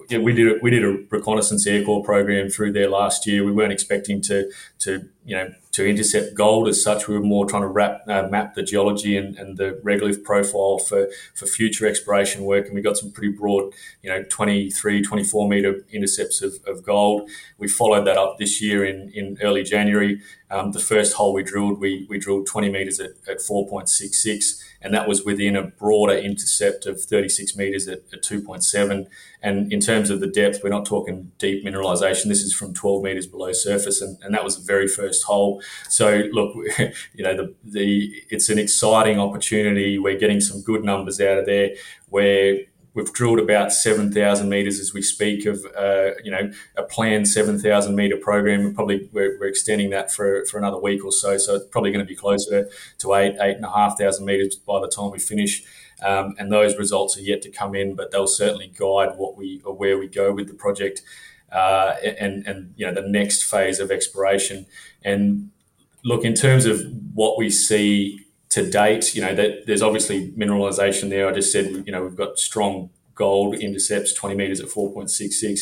yeah, 0.10 0.18
we 0.18 0.34
did 0.34 0.48
a, 0.50 0.60
we 0.62 0.70
did 0.70 0.84
a 0.84 1.02
reconnaissance 1.10 1.66
air 1.66 1.82
core 1.82 2.04
program 2.04 2.50
through 2.50 2.74
there 2.74 2.90
last 2.90 3.26
year. 3.26 3.46
We 3.46 3.54
weren't 3.54 3.72
expecting 3.72 4.22
to 4.24 4.52
to 4.80 5.08
you 5.30 5.36
know 5.36 5.54
to 5.72 5.88
intercept 5.88 6.34
gold 6.34 6.68
as 6.68 6.84
such. 6.84 7.08
We 7.08 7.16
were 7.16 7.24
more 7.24 7.46
trying 7.46 7.62
to 7.62 7.68
wrap, 7.68 8.02
uh, 8.08 8.28
map 8.30 8.56
the 8.56 8.64
geology 8.64 9.16
and, 9.16 9.38
and 9.38 9.56
the 9.56 9.80
regolith 9.84 10.24
profile 10.24 10.80
for, 10.80 11.08
for 11.36 11.46
future 11.46 11.88
exploration 11.88 12.44
work. 12.44 12.66
And 12.66 12.76
we 12.76 12.82
got 12.82 12.98
some 12.98 13.12
pretty 13.12 13.32
broad, 13.32 13.72
you 14.02 14.10
know, 14.10 14.24
23, 14.30 15.04
24 15.04 15.48
meter 15.48 15.86
intercepts 15.92 16.42
of, 16.42 16.56
of 16.66 16.84
gold. 16.84 17.30
We 17.60 17.68
followed 17.68 18.06
that 18.08 18.18
up 18.18 18.40
this 18.40 18.62
year 18.62 18.84
in, 18.84 19.12
in 19.14 19.38
early 19.42 19.64
January. 19.64 20.22
Um, 20.52 20.72
the 20.72 20.80
first 20.80 21.14
hole 21.14 21.34
we 21.34 21.44
drilled, 21.44 21.80
we, 21.80 22.08
we 22.10 22.18
drilled 22.18 22.48
20 22.48 22.70
meters 22.70 23.00
at, 23.00 23.12
at 23.28 23.38
4.66 23.38 24.64
and 24.82 24.94
that 24.94 25.08
was 25.08 25.26
within 25.26 25.56
a 25.56 25.64
broader 25.64 26.14
intercept 26.14 26.86
of 26.86 27.02
36 27.02 27.56
meters 27.58 27.88
at, 27.88 28.00
at 28.14 28.24
2.7. 28.24 29.08
And 29.42 29.72
in 29.72 29.80
terms 29.80 30.10
of 30.10 30.20
the 30.20 30.28
depth, 30.28 30.62
we're 30.64 30.70
not 30.70 30.86
talking 30.86 31.32
deep 31.38 31.66
mineralization. 31.66 32.26
This 32.26 32.42
is 32.42 32.54
from 32.54 32.74
12 32.74 33.04
meters 33.04 33.28
below 33.28 33.52
surface, 33.52 34.02
and, 34.02 34.18
and 34.22 34.34
that 34.34 34.44
was 34.44 34.58
the 34.58 34.66
very 34.66 34.88
first 34.88 35.19
hole. 35.24 35.62
So 35.90 36.24
look, 36.32 36.56
you 37.14 37.24
know, 37.24 37.36
the 37.36 37.56
the 37.64 38.24
it's 38.30 38.50
an 38.50 38.60
exciting 38.60 39.20
opportunity. 39.20 39.98
We're 40.00 40.20
getting 40.20 40.42
some 40.42 40.62
good 40.62 40.84
numbers 40.84 41.20
out 41.22 41.38
of 41.38 41.46
there. 41.46 41.72
Where 42.10 42.60
we've 42.94 43.14
drilled 43.14 43.40
about 43.40 43.72
7,000 43.72 44.50
meters 44.50 44.80
as 44.80 44.94
we 44.94 45.02
speak 45.02 45.46
of, 45.46 45.66
uh, 45.78 46.12
you 46.24 46.32
know, 46.32 46.52
a 46.76 46.84
planned 46.84 47.28
7,000 47.28 47.96
meter 47.96 48.18
program. 48.18 48.64
We're 48.64 48.74
probably 48.74 49.10
we're, 49.12 49.40
we're, 49.40 49.48
extending 49.48 49.90
that 49.92 50.12
for, 50.12 50.46
for 50.46 50.58
another 50.58 50.80
week 50.80 51.06
or 51.06 51.12
so. 51.12 51.38
So 51.38 51.56
it's 51.56 51.68
probably 51.68 51.92
going 51.92 52.06
to 52.06 52.10
be 52.10 52.16
closer 52.16 52.70
to 53.00 53.14
eight, 53.16 53.36
eight 53.40 53.56
and 53.56 53.66
a 53.66 53.72
half 53.72 53.98
thousand 53.98 54.26
meters 54.26 54.56
by 54.56 54.80
the 54.80 54.88
time 54.88 55.12
we 55.12 55.20
finish. 55.20 55.64
Um, 56.02 56.36
and 56.38 56.52
those 56.52 56.78
results 56.78 57.18
are 57.18 57.22
yet 57.22 57.42
to 57.44 57.52
come 57.52 57.76
in, 57.76 57.96
but 57.96 58.12
they'll 58.12 58.28
certainly 58.28 58.68
guide 58.68 59.18
what 59.18 59.36
we 59.36 59.62
or 59.66 59.74
where 59.74 59.98
we 59.98 60.08
go 60.08 60.34
with 60.34 60.48
the 60.48 60.54
project. 60.54 61.02
Uh, 61.52 61.96
and 62.20 62.46
and 62.48 62.74
you 62.76 62.86
know 62.86 62.94
the 62.94 63.08
next 63.08 63.44
phase 63.44 63.80
of 63.80 63.92
exploration 63.92 64.66
and 65.04 65.50
look 66.04 66.24
in 66.24 66.34
terms 66.34 66.66
of 66.66 66.82
what 67.14 67.38
we 67.38 67.50
see 67.50 68.26
to 68.50 68.70
date, 68.70 69.14
you 69.14 69.22
know, 69.22 69.36
that 69.36 69.68
there's 69.68 69.82
obviously 69.82 70.32
mineralization 70.32 71.10
there. 71.10 71.28
I 71.28 71.32
just 71.32 71.52
said, 71.52 71.84
you 71.86 71.92
know, 71.92 72.04
we've 72.04 72.16
got 72.16 72.40
strong 72.40 72.90
gold 73.20 73.54
intercepts, 73.56 74.14
20 74.14 74.36
meters 74.36 74.62
at 74.62 74.70
4.66. 74.70 75.60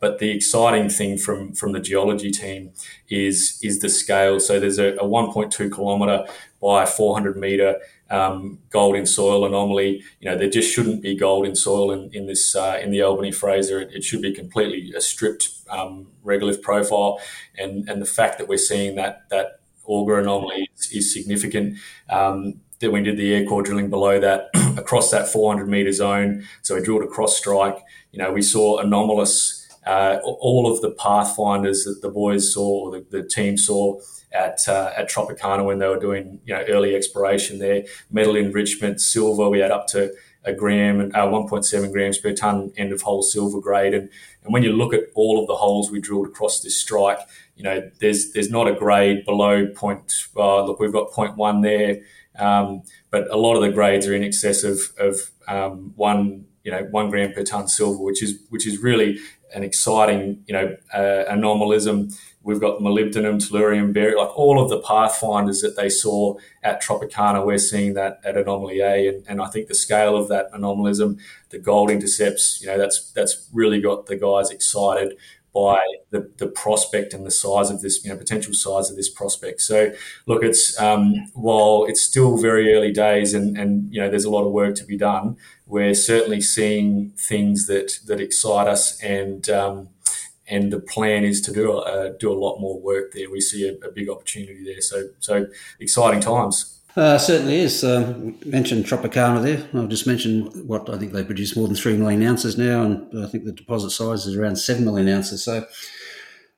But 0.00 0.18
the 0.18 0.30
exciting 0.30 0.90
thing 0.90 1.16
from 1.16 1.54
from 1.54 1.72
the 1.72 1.80
geology 1.80 2.30
team 2.30 2.72
is 3.08 3.58
is 3.62 3.78
the 3.78 3.88
scale. 3.88 4.38
So 4.40 4.60
there's 4.60 4.78
a, 4.78 4.88
a 4.96 5.04
1.2 5.04 5.72
kilometer 5.72 6.26
by 6.60 6.84
400 6.84 7.36
meter 7.36 7.80
um, 8.10 8.58
gold 8.70 8.96
in 8.96 9.06
soil 9.06 9.46
anomaly. 9.46 10.02
You 10.20 10.30
know, 10.30 10.36
there 10.36 10.50
just 10.50 10.70
shouldn't 10.70 11.00
be 11.00 11.16
gold 11.16 11.46
in 11.46 11.56
soil 11.56 11.92
in, 11.92 12.10
in 12.12 12.26
this 12.26 12.54
uh, 12.54 12.78
in 12.82 12.90
the 12.90 13.00
Albany 13.02 13.32
Fraser. 13.32 13.80
It, 13.80 13.94
it, 13.94 14.04
should 14.04 14.20
be 14.20 14.32
completely 14.32 14.92
a 14.94 15.00
stripped 15.00 15.50
um, 15.70 16.08
regolith 16.24 16.60
profile, 16.60 17.18
and 17.56 17.88
and 17.88 18.02
the 18.02 18.06
fact 18.06 18.36
that 18.38 18.48
we're 18.48 18.58
seeing 18.58 18.96
that 18.96 19.28
that 19.30 19.60
auger 19.86 20.18
anomaly 20.18 20.68
is, 20.76 20.92
is 20.92 21.12
significant. 21.14 21.78
Um, 22.10 22.60
then 22.80 22.92
we 22.92 23.02
did 23.02 23.16
the 23.16 23.34
air 23.34 23.46
core 23.46 23.62
drilling 23.62 23.88
below 23.88 24.20
that 24.20 24.50
across 24.76 25.10
that 25.10 25.28
400 25.28 25.68
meter 25.68 25.92
zone. 25.92 26.44
So 26.62 26.74
we 26.74 26.82
drilled 26.82 27.02
a 27.02 27.06
cross 27.06 27.36
strike. 27.36 27.78
You 28.12 28.18
know, 28.18 28.32
we 28.32 28.42
saw 28.42 28.78
anomalous. 28.78 29.62
Uh, 29.86 30.18
all 30.24 30.70
of 30.72 30.80
the 30.80 30.90
pathfinders 30.90 31.84
that 31.84 32.02
the 32.02 32.10
boys 32.10 32.52
saw, 32.52 32.86
or 32.86 32.90
the, 32.90 33.06
the 33.10 33.22
team 33.22 33.56
saw 33.56 34.00
at 34.32 34.66
uh, 34.68 34.92
at 34.96 35.08
Tropicana 35.08 35.64
when 35.64 35.78
they 35.78 35.86
were 35.86 36.00
doing 36.00 36.40
you 36.44 36.54
know 36.54 36.64
early 36.68 36.94
exploration 36.94 37.58
there, 37.58 37.84
metal 38.10 38.36
enrichment, 38.36 39.00
silver. 39.00 39.48
We 39.48 39.60
had 39.60 39.70
up 39.70 39.86
to 39.88 40.12
a 40.46 40.52
gram 40.52 41.00
and 41.00 41.14
uh, 41.14 41.26
1.7 41.26 41.92
grams 41.92 42.18
per 42.18 42.32
ton 42.32 42.72
end 42.76 42.92
of 42.92 43.02
hole 43.02 43.22
silver 43.22 43.60
grade. 43.60 43.92
And, 43.92 44.08
and 44.44 44.52
when 44.52 44.62
you 44.62 44.72
look 44.72 44.94
at 44.94 45.02
all 45.14 45.40
of 45.40 45.48
the 45.48 45.56
holes 45.56 45.90
we 45.90 46.00
drilled 46.00 46.28
across 46.28 46.60
this 46.60 46.80
strike, 46.80 47.18
you 47.56 47.64
know, 47.64 47.90
there's 48.00 48.32
there's 48.32 48.50
not 48.50 48.68
a 48.68 48.74
grade 48.74 49.24
below 49.24 49.66
point. 49.66 50.12
Uh, 50.36 50.64
look, 50.64 50.78
we've 50.78 50.92
got 50.92 51.10
point 51.10 51.36
one 51.36 51.62
there, 51.62 52.00
um, 52.38 52.82
but 53.10 53.30
a 53.30 53.36
lot 53.36 53.56
of 53.56 53.62
the 53.62 53.70
grades 53.70 54.06
are 54.06 54.14
in 54.14 54.22
excess 54.22 54.64
of 54.64 54.80
of 54.98 55.30
um, 55.48 55.92
one 55.96 56.46
you 56.64 56.72
know 56.72 56.82
one 56.90 57.10
gram 57.10 57.32
per 57.32 57.42
ton 57.42 57.68
silver, 57.68 58.02
which 58.02 58.22
is 58.22 58.40
which 58.50 58.66
is 58.66 58.78
really 58.78 59.18
an 59.54 59.62
exciting 59.62 60.42
you 60.46 60.52
know 60.52 60.76
uh, 60.92 61.24
anomalism. 61.28 62.10
We've 62.42 62.60
got 62.60 62.78
molybdenum, 62.78 63.40
tellurium, 63.40 63.92
barium, 63.92 64.18
like 64.18 64.38
all 64.38 64.62
of 64.62 64.70
the 64.70 64.78
pathfinders 64.78 65.62
that 65.62 65.74
they 65.74 65.88
saw 65.88 66.36
at 66.62 66.80
Tropicana. 66.80 67.44
We're 67.44 67.58
seeing 67.58 67.94
that 67.94 68.20
at 68.24 68.36
Anomaly 68.36 68.80
A, 68.80 69.08
and, 69.08 69.24
and 69.26 69.40
I 69.40 69.48
think 69.48 69.66
the 69.66 69.74
scale 69.74 70.16
of 70.16 70.28
that 70.28 70.50
anomalism, 70.52 71.18
the 71.50 71.58
gold 71.58 71.90
intercepts, 71.90 72.60
you 72.60 72.68
know, 72.68 72.78
that's 72.78 73.10
that's 73.12 73.48
really 73.52 73.80
got 73.80 74.06
the 74.06 74.16
guys 74.16 74.50
excited 74.50 75.16
by 75.56 75.80
the, 76.10 76.30
the 76.36 76.46
prospect 76.46 77.14
and 77.14 77.24
the 77.24 77.30
size 77.30 77.70
of 77.70 77.80
this, 77.80 78.04
you 78.04 78.10
know, 78.10 78.16
potential 78.18 78.52
size 78.52 78.90
of 78.90 78.96
this 78.96 79.08
prospect. 79.08 79.62
So, 79.62 79.90
look, 80.26 80.44
it's 80.44 80.78
um, 80.78 81.14
while 81.32 81.86
it's 81.88 82.02
still 82.02 82.36
very 82.36 82.74
early 82.74 82.92
days, 82.92 83.32
and 83.32 83.56
and 83.56 83.90
you 83.90 83.98
know, 83.98 84.10
there's 84.10 84.26
a 84.26 84.30
lot 84.30 84.44
of 84.44 84.52
work 84.52 84.74
to 84.76 84.84
be 84.84 84.98
done. 84.98 85.38
We're 85.64 85.94
certainly 85.94 86.42
seeing 86.42 87.12
things 87.16 87.66
that 87.68 88.00
that 88.06 88.20
excite 88.20 88.68
us, 88.68 89.02
and 89.02 89.48
um, 89.48 89.88
and 90.46 90.70
the 90.70 90.78
plan 90.78 91.24
is 91.24 91.40
to 91.42 91.52
do 91.54 91.72
a, 91.78 92.14
do 92.20 92.30
a 92.30 92.38
lot 92.44 92.60
more 92.60 92.78
work 92.78 93.12
there. 93.12 93.30
We 93.30 93.40
see 93.40 93.66
a, 93.66 93.72
a 93.86 93.90
big 93.90 94.10
opportunity 94.10 94.62
there. 94.62 94.82
So 94.82 95.08
so 95.20 95.46
exciting 95.80 96.20
times. 96.20 96.75
Uh, 96.96 97.18
certainly 97.18 97.60
is. 97.60 97.84
Um, 97.84 98.38
mentioned 98.46 98.86
Tropicana 98.86 99.42
there. 99.42 99.68
I'll 99.74 99.86
just 99.86 100.06
mention 100.06 100.46
what 100.66 100.88
I 100.88 100.96
think 100.96 101.12
they 101.12 101.24
produce 101.24 101.54
more 101.54 101.66
than 101.66 101.76
3 101.76 101.98
million 101.98 102.22
ounces 102.22 102.56
now, 102.56 102.82
and 102.82 103.22
I 103.22 103.28
think 103.28 103.44
the 103.44 103.52
deposit 103.52 103.90
size 103.90 104.24
is 104.24 104.34
around 104.34 104.56
7 104.56 104.82
million 104.82 105.08
ounces. 105.08 105.44
So 105.44 105.66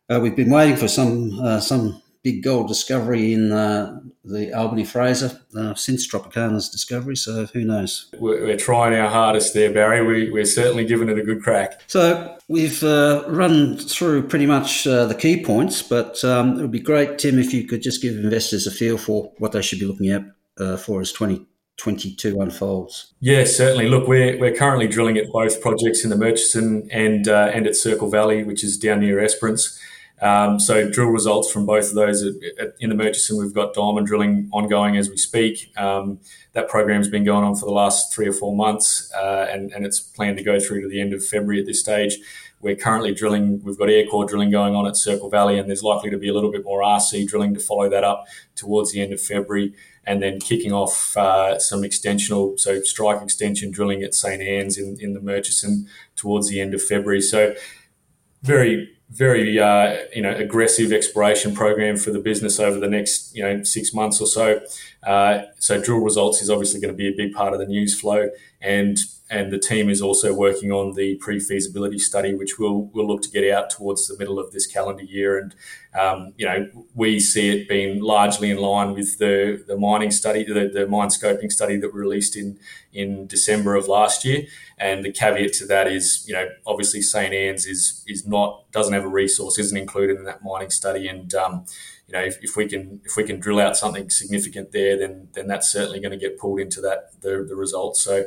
uh, 0.09 0.21
we've 0.23 0.37
been 0.37 0.51
waiting 0.51 0.77
for 0.77 0.87
some 0.87 1.41
uh, 1.41 1.59
some 1.59 2.01
big 2.23 2.43
gold 2.43 2.69
discovery 2.69 3.33
in 3.33 3.53
uh, 3.53 4.01
the 4.25 4.53
Albany 4.53 4.85
Fraser 4.85 5.41
uh, 5.57 5.75
since 5.75 6.07
Tropicana's 6.07 6.69
discovery. 6.69 7.17
So 7.17 7.47
who 7.47 7.65
knows? 7.65 8.11
We're, 8.19 8.45
we're, 8.45 8.57
trying 8.57 8.95
our 8.95 9.09
hardest 9.09 9.55
there, 9.55 9.73
Barry. 9.73 10.05
We, 10.05 10.31
we're 10.31 10.45
certainly 10.45 10.85
giving 10.85 11.09
it 11.09 11.19
a 11.19 11.23
good 11.23 11.43
crack. 11.43 11.81
So 11.87 12.37
we've 12.49 12.83
uh, 12.83 13.25
run 13.29 13.79
through 13.79 14.29
pretty 14.29 14.47
much 14.47 14.87
uh, 14.87 15.07
the 15.07 15.15
key 15.15 15.43
points, 15.45 15.83
but 15.83 16.23
um, 16.25 16.59
it 16.59 16.63
would 16.63 16.73
be 16.73 16.81
great, 16.81 17.19
Tim, 17.19 17.39
if 17.39 17.55
you 17.55 17.67
could 17.67 17.83
just 17.83 18.03
give 18.03 18.15
investors 18.15 18.67
a 18.67 18.71
feel 18.71 18.99
for 18.99 19.33
what 19.39 19.53
they 19.53 19.63
should 19.63 19.79
be 19.79 19.87
looking 19.87 20.11
at 20.11 20.25
uh, 20.59 20.77
for 20.77 21.01
as 21.01 21.13
2022 21.13 22.41
unfolds. 22.41 23.15
Yeah, 23.21 23.45
certainly. 23.45 23.89
Look, 23.89 24.09
we're, 24.09 24.39
we're 24.39 24.55
currently 24.55 24.89
drilling 24.89 25.19
at 25.19 25.27
both 25.33 25.61
projects 25.61 26.03
in 26.03 26.11
the 26.11 26.17
Murchison 26.17 26.89
and 26.91 27.29
uh, 27.29 27.51
and 27.55 27.67
at 27.67 27.77
Circle 27.77 28.11
Valley, 28.11 28.43
which 28.43 28.65
is 28.65 28.77
down 28.77 29.01
near 29.01 29.21
Esperance. 29.21 29.81
Um, 30.21 30.59
so 30.59 30.91
drill 30.91 31.09
results 31.09 31.51
from 31.51 31.67
both 31.67 31.91
of 31.91 31.95
those. 31.95 32.23
In 32.81 32.89
the 32.89 32.95
Murchison, 32.95 33.39
we've 33.39 33.55
got 33.55 33.75
diamond 33.75 34.07
drilling 34.07 34.49
ongoing 34.53 34.97
as 34.97 35.09
we 35.09 35.17
speak. 35.17 35.73
Um, 35.77 36.19
that 36.53 36.69
program's 36.69 37.09
been 37.09 37.25
going 37.25 37.45
on 37.45 37.55
for 37.55 37.67
the 37.67 37.73
last 37.73 38.13
three 38.13 38.27
or 38.27 38.33
four 38.33 38.55
months, 38.55 39.13
uh, 39.15 39.47
and, 39.51 39.73
and 39.73 39.87
it's 39.87 40.01
planned 40.01 40.39
to 40.39 40.45
go 40.45 40.59
through 40.59 40.83
to 40.83 40.89
the 40.89 41.01
end 41.01 41.13
of 41.13 41.25
February 41.25 41.61
at 41.61 41.67
this 41.67 41.81
stage. 41.81 42.19
We're 42.61 42.75
currently 42.75 43.15
drilling, 43.15 43.63
we've 43.63 43.79
got 43.79 43.89
air 43.89 44.05
core 44.07 44.25
drilling 44.25 44.51
going 44.51 44.75
on 44.75 44.87
at 44.87 44.97
Circle 44.97 45.31
Valley, 45.31 45.59
and 45.59 45.69
there's 45.69 45.85
likely 45.85 46.11
to 46.11 46.19
be 46.19 46.29
a 46.29 46.35
little 46.35 46.51
bit 46.51 46.65
more 46.65 46.81
RC 46.83 47.29
drilling 47.29 47.55
to 47.55 47.61
follow 47.61 47.89
that 47.89 48.03
up 48.03 48.27
towards 48.57 48.91
the 48.91 49.01
end 49.01 49.13
of 49.13 49.21
February, 49.21 49.75
and 50.05 50.21
then 50.21 50.41
kicking 50.41 50.73
off 50.73 51.17
uh, 51.17 51.61
some 51.61 51.83
extensional, 51.83 52.59
so 52.59 52.81
strike 52.83 53.23
extension 53.23 53.71
drilling 53.71 54.03
at 54.03 54.15
St. 54.15 54.43
Anne's 54.43 54.77
in, 54.77 54.97
in 55.01 55.15
the 55.15 55.21
Murchison 55.21 55.87
towards 56.17 56.49
the 56.49 56.61
end 56.61 56.75
of 56.75 56.83
February. 56.83 57.21
So, 57.21 57.55
very 58.43 58.98
very 59.11 59.59
uh, 59.59 59.97
you 60.15 60.23
know 60.23 60.35
aggressive 60.35 60.93
exploration 60.93 61.55
program 61.55 61.97
for 61.97 62.11
the 62.11 62.19
business 62.19 62.61
over 62.61 62.79
the 62.79 62.89
next 62.89 63.35
you 63.35 63.43
know 63.43 63.63
six 63.63 63.95
months 63.95 64.21
or 64.21 64.27
so. 64.27 64.61
Uh, 65.03 65.43
so 65.59 65.81
drill 65.81 65.99
results 65.99 66.43
is 66.43 66.51
obviously 66.51 66.81
going 66.81 66.93
to 66.93 66.97
be 66.97 67.09
a 67.09 67.17
big 67.17 67.33
part 67.33 67.53
of 67.53 67.59
the 67.59 67.67
news 67.67 67.99
flow, 67.99 68.29
and 68.61 68.99
and 69.31 69.53
the 69.53 69.59
team 69.59 69.91
is 69.91 70.01
also 70.01 70.33
working 70.33 70.73
on 70.73 70.95
the 70.95 71.17
pre-feasibility 71.17 71.99
study, 71.99 72.35
which 72.35 72.59
we'll 72.59 72.91
we'll 72.93 73.07
look 73.07 73.23
to 73.23 73.31
get 73.31 73.51
out 73.51 73.71
towards 73.71 74.09
the 74.09 74.17
middle 74.19 74.39
of 74.39 74.53
this 74.53 74.67
calendar 74.67 75.05
year. 75.05 75.39
And 75.39 75.55
um, 75.99 76.35
you 76.37 76.47
know 76.47 76.69
we 76.95 77.19
see 77.21 77.49
it 77.49 77.69
being 77.69 78.03
largely 78.03 78.51
in 78.51 78.59
line 78.59 78.93
with 78.93 79.19
the 79.19 79.65
the 79.67 79.77
mining 79.77 80.11
study, 80.11 80.45
the, 80.45 80.69
the 80.69 80.87
mine 80.87 81.09
scoping 81.09 81.51
study 81.51 81.79
that 81.79 81.95
we 81.95 82.01
released 82.01 82.37
in 82.37 82.59
in 82.93 83.27
December 83.27 83.75
of 83.75 83.87
last 83.87 84.25
year. 84.25 84.45
And 84.79 85.05
the 85.05 85.13
caveat 85.13 85.53
to 85.55 85.67
that 85.67 85.89
is, 85.89 86.25
you 86.27 86.35
know, 86.35 86.49
obviously 86.67 87.03
St 87.03 87.35
Anne's 87.35 87.67
is 87.67 88.05
is 88.07 88.27
not 88.27 88.71
doesn't 88.73 88.95
a 89.05 89.09
resource, 89.09 89.59
isn't 89.59 89.77
included 89.77 90.17
in 90.17 90.25
that 90.25 90.43
mining 90.43 90.71
study, 90.71 91.09
and 91.09 91.35
um, 91.35 91.65
you 92.07 92.15
know, 92.15 92.25
if, 92.25 92.43
if, 92.43 92.57
we 92.57 92.67
can 92.67 93.01
if 93.05 93.17
we 93.17 93.25
can 93.25 93.39
drill 93.39 93.61
out 93.61 93.77
something 93.77 94.09
significant 94.11 94.73
there, 94.73 94.99
then 94.99 95.29
then 95.33 95.47
that's 95.47 95.71
certainly 95.71 96.01
going 96.01 96.13
to 96.13 96.17
get 96.17 96.39
pulled 96.39 96.61
into 96.61 96.81
that 96.81 97.21
the, 97.21 97.45
the 97.47 97.55
results. 97.55 98.01
So, 98.01 98.25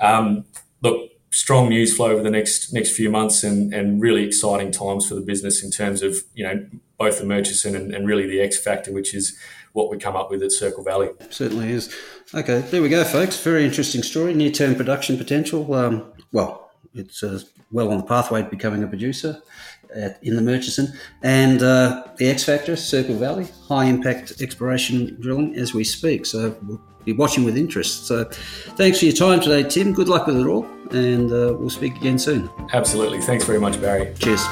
um, 0.00 0.44
look, 0.82 1.10
strong 1.30 1.68
news 1.68 1.96
flow 1.96 2.12
over 2.12 2.22
the 2.22 2.30
next 2.30 2.72
next 2.72 2.92
few 2.92 3.10
months, 3.10 3.42
and 3.42 3.74
and 3.74 4.00
really 4.00 4.24
exciting 4.24 4.70
times 4.70 5.08
for 5.08 5.16
the 5.16 5.20
business 5.20 5.64
in 5.64 5.70
terms 5.70 6.02
of 6.02 6.16
you 6.34 6.44
know 6.44 6.66
both 6.96 7.18
the 7.18 7.26
Murchison 7.26 7.74
and, 7.74 7.92
and 7.92 8.06
really 8.06 8.26
the 8.26 8.40
X 8.40 8.58
factor, 8.58 8.92
which 8.92 9.14
is 9.14 9.36
what 9.72 9.90
we 9.90 9.98
come 9.98 10.14
up 10.14 10.30
with 10.30 10.40
at 10.42 10.52
Circle 10.52 10.84
Valley. 10.84 11.10
Certainly 11.30 11.72
is. 11.72 11.94
Okay, 12.32 12.60
there 12.60 12.80
we 12.80 12.88
go, 12.88 13.02
folks. 13.02 13.42
Very 13.42 13.64
interesting 13.64 14.04
story. 14.04 14.32
Near 14.32 14.52
term 14.52 14.76
production 14.76 15.18
potential. 15.18 15.74
Um, 15.74 16.12
well, 16.32 16.70
it's 16.94 17.22
uh, 17.24 17.40
well 17.72 17.90
on 17.90 17.98
the 17.98 18.04
pathway 18.04 18.42
to 18.42 18.48
becoming 18.48 18.84
a 18.84 18.86
producer 18.86 19.42
at, 19.94 20.18
in 20.22 20.36
the 20.36 20.42
Murchison. 20.42 20.92
And 21.22 21.62
uh, 21.62 22.04
the 22.16 22.28
X 22.28 22.44
Factor, 22.44 22.76
Circle 22.76 23.16
Valley, 23.16 23.48
high 23.68 23.86
impact 23.86 24.40
exploration 24.40 25.16
drilling 25.20 25.54
as 25.56 25.74
we 25.74 25.84
speak. 25.84 26.26
So 26.26 26.56
we'll 26.62 26.80
be 27.04 27.12
watching 27.12 27.44
with 27.44 27.56
interest. 27.56 28.06
So 28.06 28.24
thanks 28.76 28.98
for 28.98 29.04
your 29.06 29.14
time 29.14 29.40
today, 29.40 29.68
Tim. 29.68 29.92
Good 29.92 30.08
luck 30.08 30.26
with 30.26 30.38
it 30.38 30.46
all. 30.46 30.66
And 30.90 31.30
uh, 31.32 31.54
we'll 31.58 31.70
speak 31.70 31.96
again 31.96 32.18
soon. 32.18 32.50
Absolutely. 32.72 33.20
Thanks 33.20 33.44
very 33.44 33.58
much, 33.58 33.80
Barry. 33.80 34.14
Cheers. 34.18 34.44